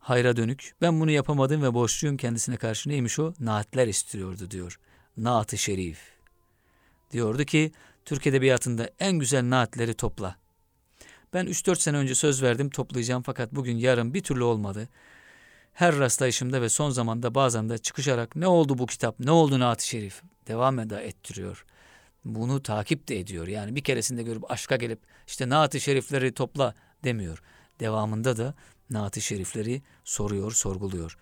[0.00, 0.74] Hayra dönük.
[0.80, 2.88] Ben bunu yapamadım ve borçluyum kendisine karşı.
[2.88, 3.34] Neymiş o?
[3.40, 4.78] Naatler istiyordu diyor.
[5.16, 5.98] Naat-ı Şerif.
[7.12, 7.72] Diyordu ki
[8.04, 10.36] Türk Edebiyatı'nda en güzel naatleri topla.
[11.34, 14.88] Ben 3-4 sene önce söz verdim toplayacağım fakat bugün yarın bir türlü olmadı.
[15.72, 19.86] Her rastlayışımda ve son zamanda bazen de çıkışarak ne oldu bu kitap, ne oldu Naat-ı
[19.86, 21.64] Şerif devam eda ettiriyor.
[22.24, 23.48] Bunu takip de ediyor.
[23.48, 27.42] Yani bir keresinde görüp aşka gelip işte Naat-ı Şerifleri topla demiyor.
[27.80, 28.54] Devamında da
[28.90, 31.18] Naat-ı Şerifleri soruyor, sorguluyor.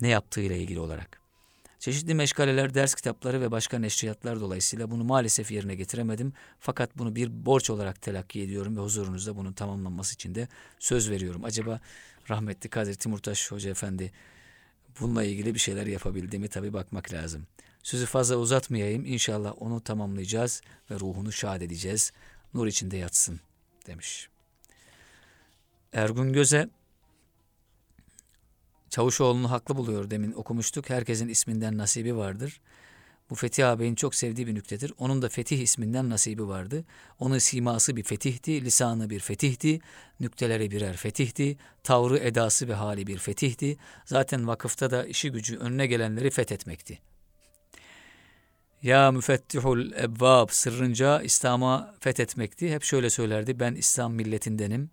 [0.00, 1.21] Ne yaptığıyla ilgili olarak.
[1.82, 6.32] Çeşitli meşgaleler, ders kitapları ve başka neşriyatlar dolayısıyla bunu maalesef yerine getiremedim.
[6.60, 11.44] Fakat bunu bir borç olarak telakki ediyorum ve huzurunuzda bunun tamamlanması için de söz veriyorum.
[11.44, 11.80] Acaba
[12.30, 14.12] rahmetli Kadir Timurtaş Hoca Efendi
[15.00, 17.46] bununla ilgili bir şeyler yapabildi mi tabi bakmak lazım.
[17.82, 19.04] Sözü fazla uzatmayayım.
[19.04, 22.12] İnşallah onu tamamlayacağız ve ruhunu şad edeceğiz.
[22.54, 23.40] Nur içinde yatsın
[23.86, 24.28] demiş.
[25.92, 26.68] Ergun Göze
[28.92, 30.90] Çavuşoğlu'nu haklı buluyor demin okumuştuk.
[30.90, 32.60] Herkesin isminden nasibi vardır.
[33.30, 34.92] Bu Fetih ağabeyin çok sevdiği bir nüktedir.
[34.98, 36.84] Onun da Fetih isminden nasibi vardı.
[37.18, 39.80] Onun siması bir fetihti, lisanı bir fetihti,
[40.20, 43.76] nükteleri birer fetihti, tavrı, edası ve hali bir fetihti.
[44.04, 46.98] Zaten vakıfta da işi gücü önüne gelenleri fethetmekti.
[48.82, 52.74] Ya müfettihul ebbab sırrınca İslam'a fethetmekti.
[52.74, 53.60] Hep şöyle söylerdi.
[53.60, 54.90] Ben İslam milletindenim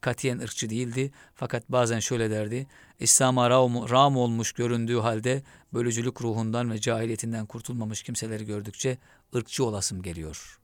[0.00, 1.10] katiyen ırkçı değildi.
[1.34, 2.66] Fakat bazen şöyle derdi.
[3.00, 5.42] İslam'a ram, ram olmuş göründüğü halde
[5.74, 8.98] bölücülük ruhundan ve cahiliyetinden kurtulmamış kimseleri gördükçe
[9.34, 10.58] ırkçı olasım geliyor.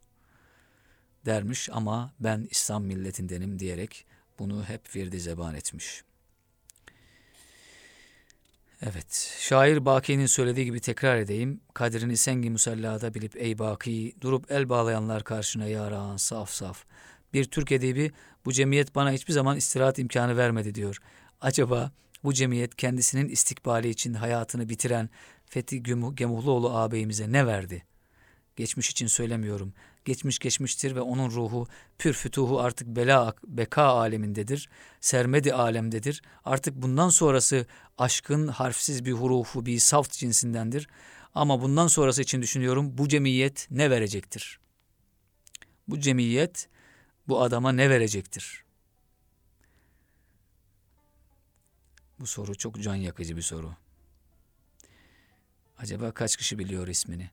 [1.26, 4.06] Dermiş ama ben İslam milletindenim diyerek
[4.38, 6.04] bunu hep virdi zeban etmiş.
[8.82, 11.60] Evet, şair Baki'nin söylediği gibi tekrar edeyim.
[11.74, 16.84] Kadrini sengi musallada bilip ey Baki, durup el bağlayanlar karşına yaran saf saf.
[17.34, 18.12] Bir Türk edebi
[18.44, 20.98] bu cemiyet bana hiçbir zaman istirahat imkanı vermedi diyor.
[21.40, 21.92] Acaba
[22.24, 25.10] bu cemiyet kendisinin istikbali için hayatını bitiren
[25.46, 25.82] Fethi
[26.14, 27.84] Gemuhluoğlu ağabeyimize ne verdi?
[28.56, 29.74] Geçmiş için söylemiyorum.
[30.04, 31.66] Geçmiş geçmiştir ve onun ruhu
[31.98, 34.68] pür fütuhu artık bela beka alemindedir.
[35.00, 36.22] Sermedi alemdedir.
[36.44, 37.66] Artık bundan sonrası
[37.98, 40.88] aşkın harfsiz bir hurufu bir saft cinsindendir.
[41.34, 44.60] Ama bundan sonrası için düşünüyorum bu cemiyet ne verecektir?
[45.88, 46.68] Bu cemiyet
[47.28, 48.64] bu adama ne verecektir?
[52.20, 53.74] Bu soru çok can yakıcı bir soru.
[55.78, 57.30] Acaba kaç kişi biliyor ismini?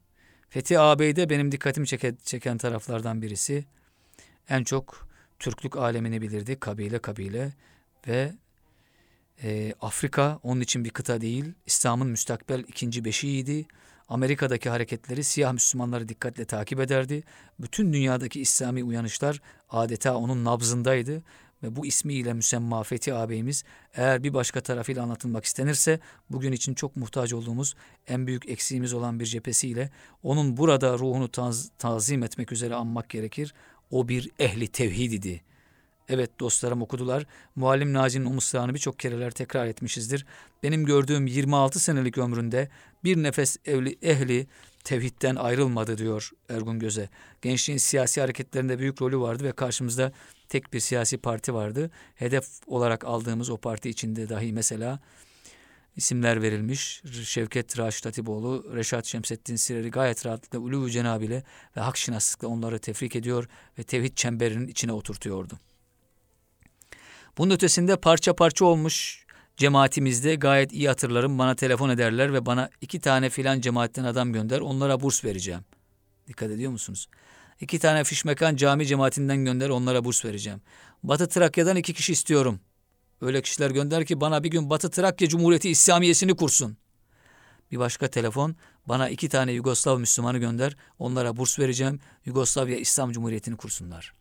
[0.50, 1.88] Fethi ağabey benim dikkatimi
[2.24, 3.66] çeken taraflardan birisi.
[4.50, 5.08] En çok
[5.40, 7.54] Türklük alemini bilirdi kabile kabile
[8.08, 8.34] ve
[9.44, 11.46] e, Afrika onun için bir kıta değil.
[11.66, 13.66] İslam'ın müstakbel ikinci beşiğiydi.
[14.12, 17.24] Amerika'daki hareketleri siyah Müslümanları dikkatle takip ederdi.
[17.60, 21.24] Bütün dünyadaki İslami uyanışlar adeta onun nabzındaydı
[21.64, 26.00] ve bu ismiyle müsemma Fethi ağabeyimiz eğer bir başka tarafıyla anlatılmak istenirse
[26.30, 27.76] bugün için çok muhtaç olduğumuz
[28.08, 29.90] en büyük eksiğimiz olan bir cephesiyle
[30.24, 33.54] onun burada ruhunu taz, tazim etmek üzere anmak gerekir.
[33.92, 35.42] O bir ehli tevhid idi.
[36.10, 37.26] Evet dostlarım okudular.
[37.56, 40.26] Muallim Naci'nin o mısrağını birçok kereler tekrar etmişizdir.
[40.64, 42.70] Benim gördüğüm 26 senelik ömründe
[43.04, 44.48] bir nefes evli, ehli
[44.84, 47.10] tevhidden ayrılmadı diyor Ergun Göze.
[47.42, 50.12] Gençliğin siyasi hareketlerinde büyük rolü vardı ve karşımızda
[50.50, 51.92] tek bir siyasi parti vardı.
[52.16, 55.00] Hedef olarak aldığımız o parti içinde dahi mesela
[55.96, 57.02] isimler verilmiş.
[57.24, 61.44] Şevket Raşit Atiboğlu, Reşat Şemsettin Sireri gayet rahatlıkla Ulu Cenab ile
[61.78, 63.48] ve hak şinaslıkla onları tefrik ediyor
[63.80, 65.60] ve tevhid çemberinin içine oturtuyordu.
[67.38, 69.26] Bunun ötesinde parça parça olmuş
[69.58, 71.40] cemaatimizde gayet iyi hatırlarım.
[71.40, 75.62] Bana telefon ederler ve bana iki tane filan cemaatten adam gönder onlara burs vereceğim.
[76.28, 77.08] Dikkat ediyor musunuz?
[77.62, 80.62] İki tane fişmekan cami cemaatinden gönder onlara burs vereceğim.
[81.04, 82.60] Batı Trakya'dan iki kişi istiyorum.
[83.22, 86.78] Öyle kişiler gönder ki bana bir gün Batı Trakya Cumhuriyeti İslamiyesini kursun.
[87.72, 88.56] Bir başka telefon
[88.86, 92.00] bana iki tane Yugoslav Müslümanı gönder onlara burs vereceğim.
[92.26, 94.21] Yugoslavya İslam Cumhuriyeti'ni kursunlar.''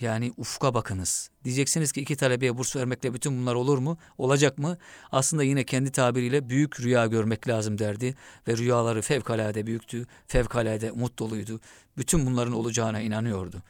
[0.00, 1.30] Yani ufka bakınız.
[1.44, 3.98] Diyeceksiniz ki iki talebeye burs vermekle bütün bunlar olur mu?
[4.18, 4.78] Olacak mı?
[5.12, 8.14] Aslında yine kendi tabiriyle büyük rüya görmek lazım derdi.
[8.48, 11.60] Ve rüyaları fevkalade büyüktü, fevkalade umut doluydu.
[11.96, 13.62] Bütün bunların olacağına inanıyordu.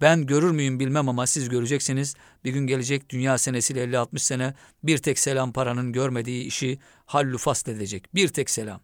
[0.00, 2.14] Ben görür müyüm bilmem ama siz göreceksiniz.
[2.44, 7.70] Bir gün gelecek dünya senesiyle 50-60 sene bir tek selam paranın görmediği işi hallu fasl
[7.70, 8.14] edecek.
[8.14, 8.80] Bir tek selam.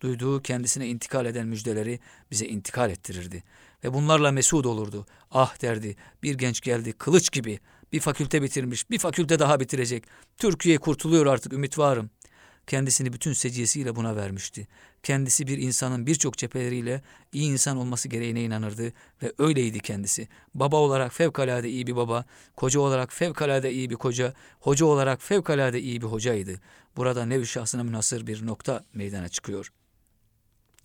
[0.00, 3.42] Duyduğu kendisine intikal eden müjdeleri bize intikal ettirirdi.
[3.84, 5.06] Ve bunlarla mesut olurdu.
[5.30, 7.58] Ah derdi bir genç geldi kılıç gibi.
[7.92, 10.04] Bir fakülte bitirmiş bir fakülte daha bitirecek.
[10.36, 12.10] Türkiye kurtuluyor artık ümit varım.
[12.66, 14.68] Kendisini bütün seciyesiyle buna vermişti.
[15.02, 17.02] Kendisi bir insanın birçok cepheleriyle
[17.32, 20.28] iyi insan olması gereğine inanırdı ve öyleydi kendisi.
[20.54, 22.24] Baba olarak fevkalade iyi bir baba,
[22.56, 26.60] koca olarak fevkalade iyi bir koca, hoca olarak fevkalade iyi bir hocaydı.
[26.96, 29.72] Burada nevi şahsına münasır bir nokta meydana çıkıyor.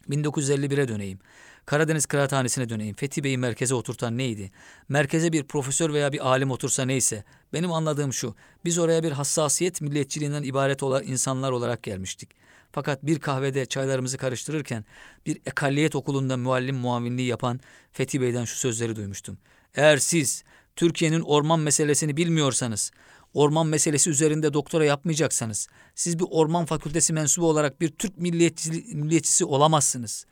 [0.09, 1.19] 1951'e döneyim.
[1.65, 2.95] Karadeniz Kıraathanesi'ne döneyim.
[2.95, 4.51] Fethi Bey'i merkeze oturtan neydi?
[4.89, 7.23] Merkeze bir profesör veya bir alim otursa neyse.
[7.53, 8.35] Benim anladığım şu.
[8.65, 12.29] Biz oraya bir hassasiyet milliyetçiliğinden ibaret olan insanlar olarak gelmiştik.
[12.71, 14.85] Fakat bir kahvede çaylarımızı karıştırırken
[15.25, 17.59] bir ekalliyet okulunda muallim muavinliği yapan
[17.91, 19.37] Fethi Bey'den şu sözleri duymuştum.
[19.75, 20.43] Eğer siz
[20.75, 22.91] Türkiye'nin orman meselesini bilmiyorsanız,
[23.33, 29.45] orman meselesi üzerinde doktora yapmayacaksanız, siz bir orman fakültesi mensubu olarak bir Türk milliyetçisi, milliyetçisi
[29.45, 30.25] olamazsınız.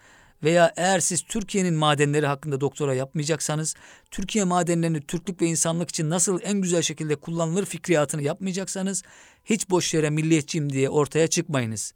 [0.43, 3.75] Veya eğer siz Türkiye'nin madenleri hakkında doktora yapmayacaksanız,
[4.11, 9.03] Türkiye madenlerini Türklük ve insanlık için nasıl en güzel şekilde kullanılır fikriyatını yapmayacaksanız,
[9.45, 11.93] hiç boş yere milliyetçiyim diye ortaya çıkmayınız.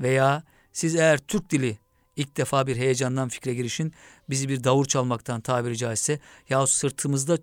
[0.00, 1.78] Veya siz eğer Türk dili
[2.16, 3.92] ilk defa bir heyecandan fikre girişin,
[4.30, 7.38] bizi bir davul çalmaktan tabiri caizse yahut sırtımızda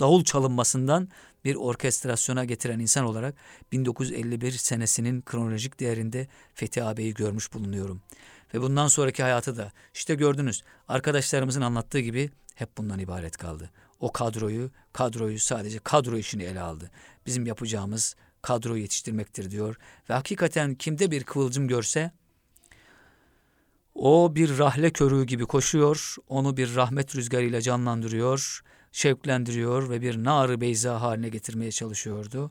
[0.00, 1.08] davul çalınmasından
[1.44, 3.34] bir orkestrasyona getiren insan olarak
[3.72, 8.02] 1951 senesinin kronolojik değerinde Fethi ağabeyi görmüş bulunuyorum.
[8.54, 13.70] Ve bundan sonraki hayatı da işte gördünüz arkadaşlarımızın anlattığı gibi hep bundan ibaret kaldı.
[14.00, 16.90] O kadroyu, kadroyu sadece kadro işini ele aldı.
[17.26, 19.76] Bizim yapacağımız kadro yetiştirmektir diyor.
[20.10, 22.10] Ve hakikaten kimde bir kıvılcım görse
[23.94, 30.60] o bir rahle körüğü gibi koşuyor, onu bir rahmet rüzgarıyla canlandırıyor, şevklendiriyor ve bir nar
[30.60, 32.50] beyza haline getirmeye çalışıyordu.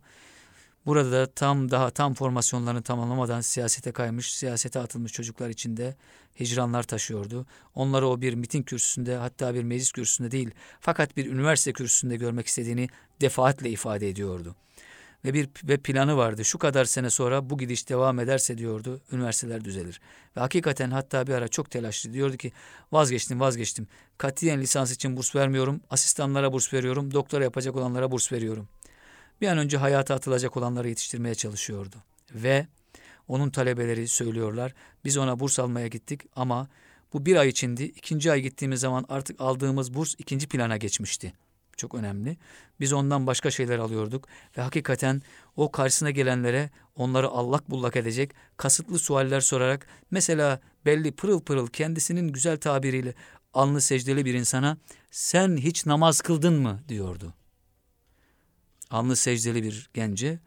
[0.90, 5.96] Burada da tam daha tam formasyonlarını tamamlamadan siyasete kaymış, siyasete atılmış çocuklar içinde
[6.40, 7.46] hicranlar taşıyordu.
[7.76, 12.48] Onları o bir miting kürsüsünde hatta bir meclis kürsüsünde değil fakat bir üniversite kürsüsünde görmek
[12.48, 12.88] istediğini
[13.22, 14.56] defaatle ifade ediyordu.
[15.26, 16.46] Ve bir ve planı vardı.
[16.46, 20.02] Şu kadar sene sonra bu gidiş devam ederse diyordu üniversiteler düzelir.
[20.38, 22.52] Ve hakikaten hatta bir ara çok telaşlı diyordu ki
[22.92, 23.88] vazgeçtim vazgeçtim.
[24.18, 25.82] Katiyen lisans için burs vermiyorum.
[25.90, 27.14] Asistanlara burs veriyorum.
[27.14, 28.68] Doktora yapacak olanlara burs veriyorum
[29.42, 31.96] bir an önce hayata atılacak olanları yetiştirmeye çalışıyordu.
[32.32, 32.68] Ve
[33.28, 34.74] onun talebeleri söylüyorlar.
[35.06, 36.68] Biz ona burs almaya gittik ama
[37.14, 37.84] bu bir ay içindi.
[37.84, 41.34] İkinci ay gittiğimiz zaman artık aldığımız burs ikinci plana geçmişti.
[41.78, 42.38] Çok önemli.
[42.80, 44.28] Biz ondan başka şeyler alıyorduk
[44.58, 45.22] ve hakikaten
[45.56, 52.28] o karşısına gelenlere onları allak bullak edecek kasıtlı sualler sorarak mesela belli pırıl pırıl kendisinin
[52.28, 53.14] güzel tabiriyle
[53.54, 54.78] alnı secdeli bir insana
[55.12, 57.34] sen hiç namaz kıldın mı diyordu
[58.90, 60.40] alnı secdeli bir gence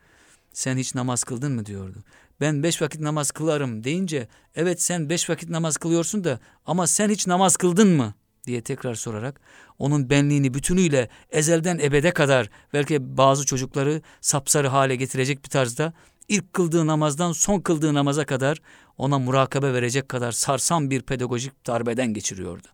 [0.52, 2.04] sen hiç namaz kıldın mı diyordu.
[2.40, 7.10] Ben beş vakit namaz kılarım deyince evet sen beş vakit namaz kılıyorsun da ama sen
[7.10, 8.14] hiç namaz kıldın mı
[8.46, 9.40] diye tekrar sorarak
[9.78, 15.92] onun benliğini bütünüyle ezelden ebede kadar belki bazı çocukları sapsarı hale getirecek bir tarzda
[16.28, 18.58] ilk kıldığı namazdan son kıldığı namaza kadar
[18.98, 22.68] ona murakabe verecek kadar sarsan bir pedagojik darbeden geçiriyordu.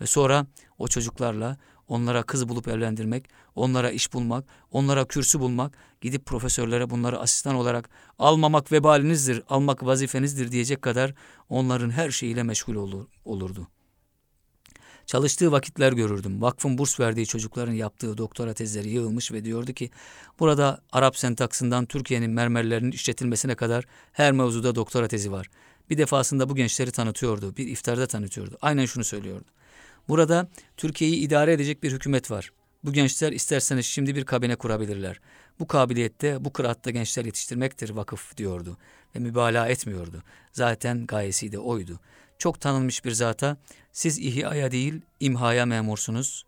[0.00, 0.46] Ve sonra
[0.78, 1.56] o çocuklarla
[1.90, 7.90] onlara kız bulup evlendirmek, onlara iş bulmak, onlara kürsü bulmak, gidip profesörlere bunları asistan olarak
[8.18, 11.14] almamak vebalinizdir, almak vazifenizdir diyecek kadar
[11.48, 13.68] onların her şeyiyle meşgul olur, olurdu.
[15.06, 16.42] Çalıştığı vakitler görürdüm.
[16.42, 19.90] Vakfın burs verdiği çocukların yaptığı doktora tezleri yığılmış ve diyordu ki
[20.38, 25.50] burada Arap sentaksından Türkiye'nin mermerlerinin işletilmesine kadar her mevzuda doktora tezi var.
[25.90, 27.56] Bir defasında bu gençleri tanıtıyordu.
[27.56, 28.58] Bir iftarda tanıtıyordu.
[28.62, 29.44] Aynen şunu söylüyordu.
[30.08, 32.52] Burada Türkiye'yi idare edecek bir hükümet var.
[32.84, 35.20] Bu gençler isterseniz şimdi bir kabine kurabilirler.
[35.58, 38.78] Bu kabiliyette, bu kıraatta gençler yetiştirmektir vakıf diyordu
[39.14, 40.22] ve mübalağa etmiyordu.
[40.52, 42.00] Zaten gayesi de oydu.
[42.38, 43.56] Çok tanınmış bir zata
[43.92, 46.44] siz ihyaya değil imhaya memursunuz.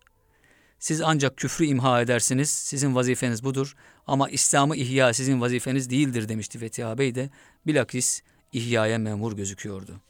[0.79, 2.51] Siz ancak küfrü imha edersiniz.
[2.51, 3.77] Sizin vazifeniz budur.
[4.07, 7.31] Ama İslam'ı ihya sizin vazifeniz değildir demişti Fethi Bey de.
[7.67, 8.23] Bilakis
[8.53, 10.01] ihyaya memur gözüküyordu.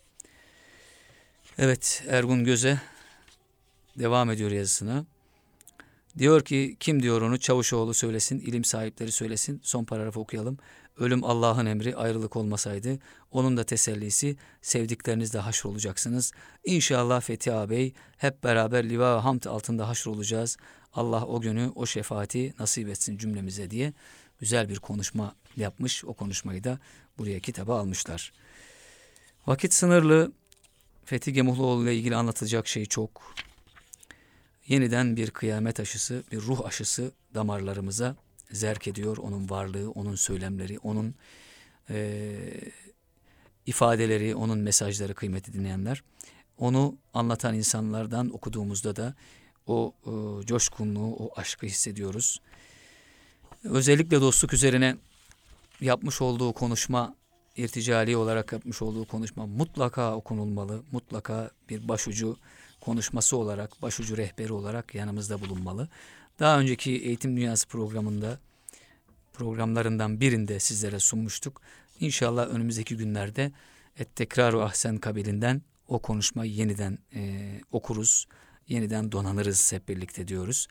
[1.59, 2.81] Evet Ergun Göze
[3.99, 5.05] devam ediyor yazısına.
[6.19, 9.61] Diyor ki kim diyor onu Çavuşoğlu söylesin, ilim sahipleri söylesin.
[9.63, 10.59] Son paragrafı okuyalım.
[10.97, 12.99] Ölüm Allah'ın emri, ayrılık olmasaydı
[13.31, 16.33] onun da tesellisi sevdiklerinizle haşr olacaksınız.
[16.65, 20.57] İnşallah Fethi ağabey hep beraber liva ve hamd altında haşr olacağız.
[20.95, 23.93] Allah o günü o şefaati nasip etsin cümlemize diye
[24.41, 26.05] güzel bir konuşma yapmış.
[26.05, 26.79] O konuşmayı da
[27.19, 28.33] buraya kitaba almışlar.
[29.47, 30.33] Vakit sınırlı.
[31.05, 33.35] Fethi Gemuhluoğlu ile ilgili anlatılacak şey çok.
[34.73, 38.17] Yeniden bir kıyamet aşısı, bir ruh aşısı damarlarımıza
[38.51, 39.17] zerk ediyor.
[39.17, 41.15] Onun varlığı, onun söylemleri, onun
[41.91, 42.37] e,
[43.67, 46.03] ifadeleri, onun mesajları kıymeti dinleyenler.
[46.59, 49.15] Onu anlatan insanlardan okuduğumuzda da
[49.67, 52.41] o e, coşkunluğu, o aşkı hissediyoruz.
[53.65, 54.97] Özellikle dostluk üzerine
[55.81, 57.15] yapmış olduğu konuşma,
[57.57, 60.83] irticali olarak yapmış olduğu konuşma mutlaka okunulmalı.
[60.93, 62.37] Mutlaka bir başucu
[62.85, 65.89] konuşması olarak, başucu rehberi olarak yanımızda bulunmalı.
[66.41, 68.39] Daha önceki Eğitim Dünyası programında
[69.33, 71.61] programlarından birinde sizlere sunmuştuk.
[72.01, 73.53] İnşallah önümüzdeki günlerde
[73.99, 77.41] et tekrar ahsen kabilinden o konuşmayı yeniden e,
[77.73, 78.27] okuruz.
[78.69, 80.69] Yeniden donanırız hep birlikte diyoruz.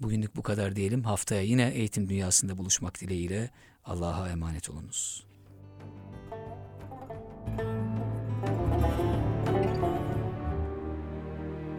[0.00, 1.04] Bugünlük bu kadar diyelim.
[1.04, 3.50] Haftaya yine eğitim dünyasında buluşmak dileğiyle
[3.84, 5.26] Allah'a emanet olunuz.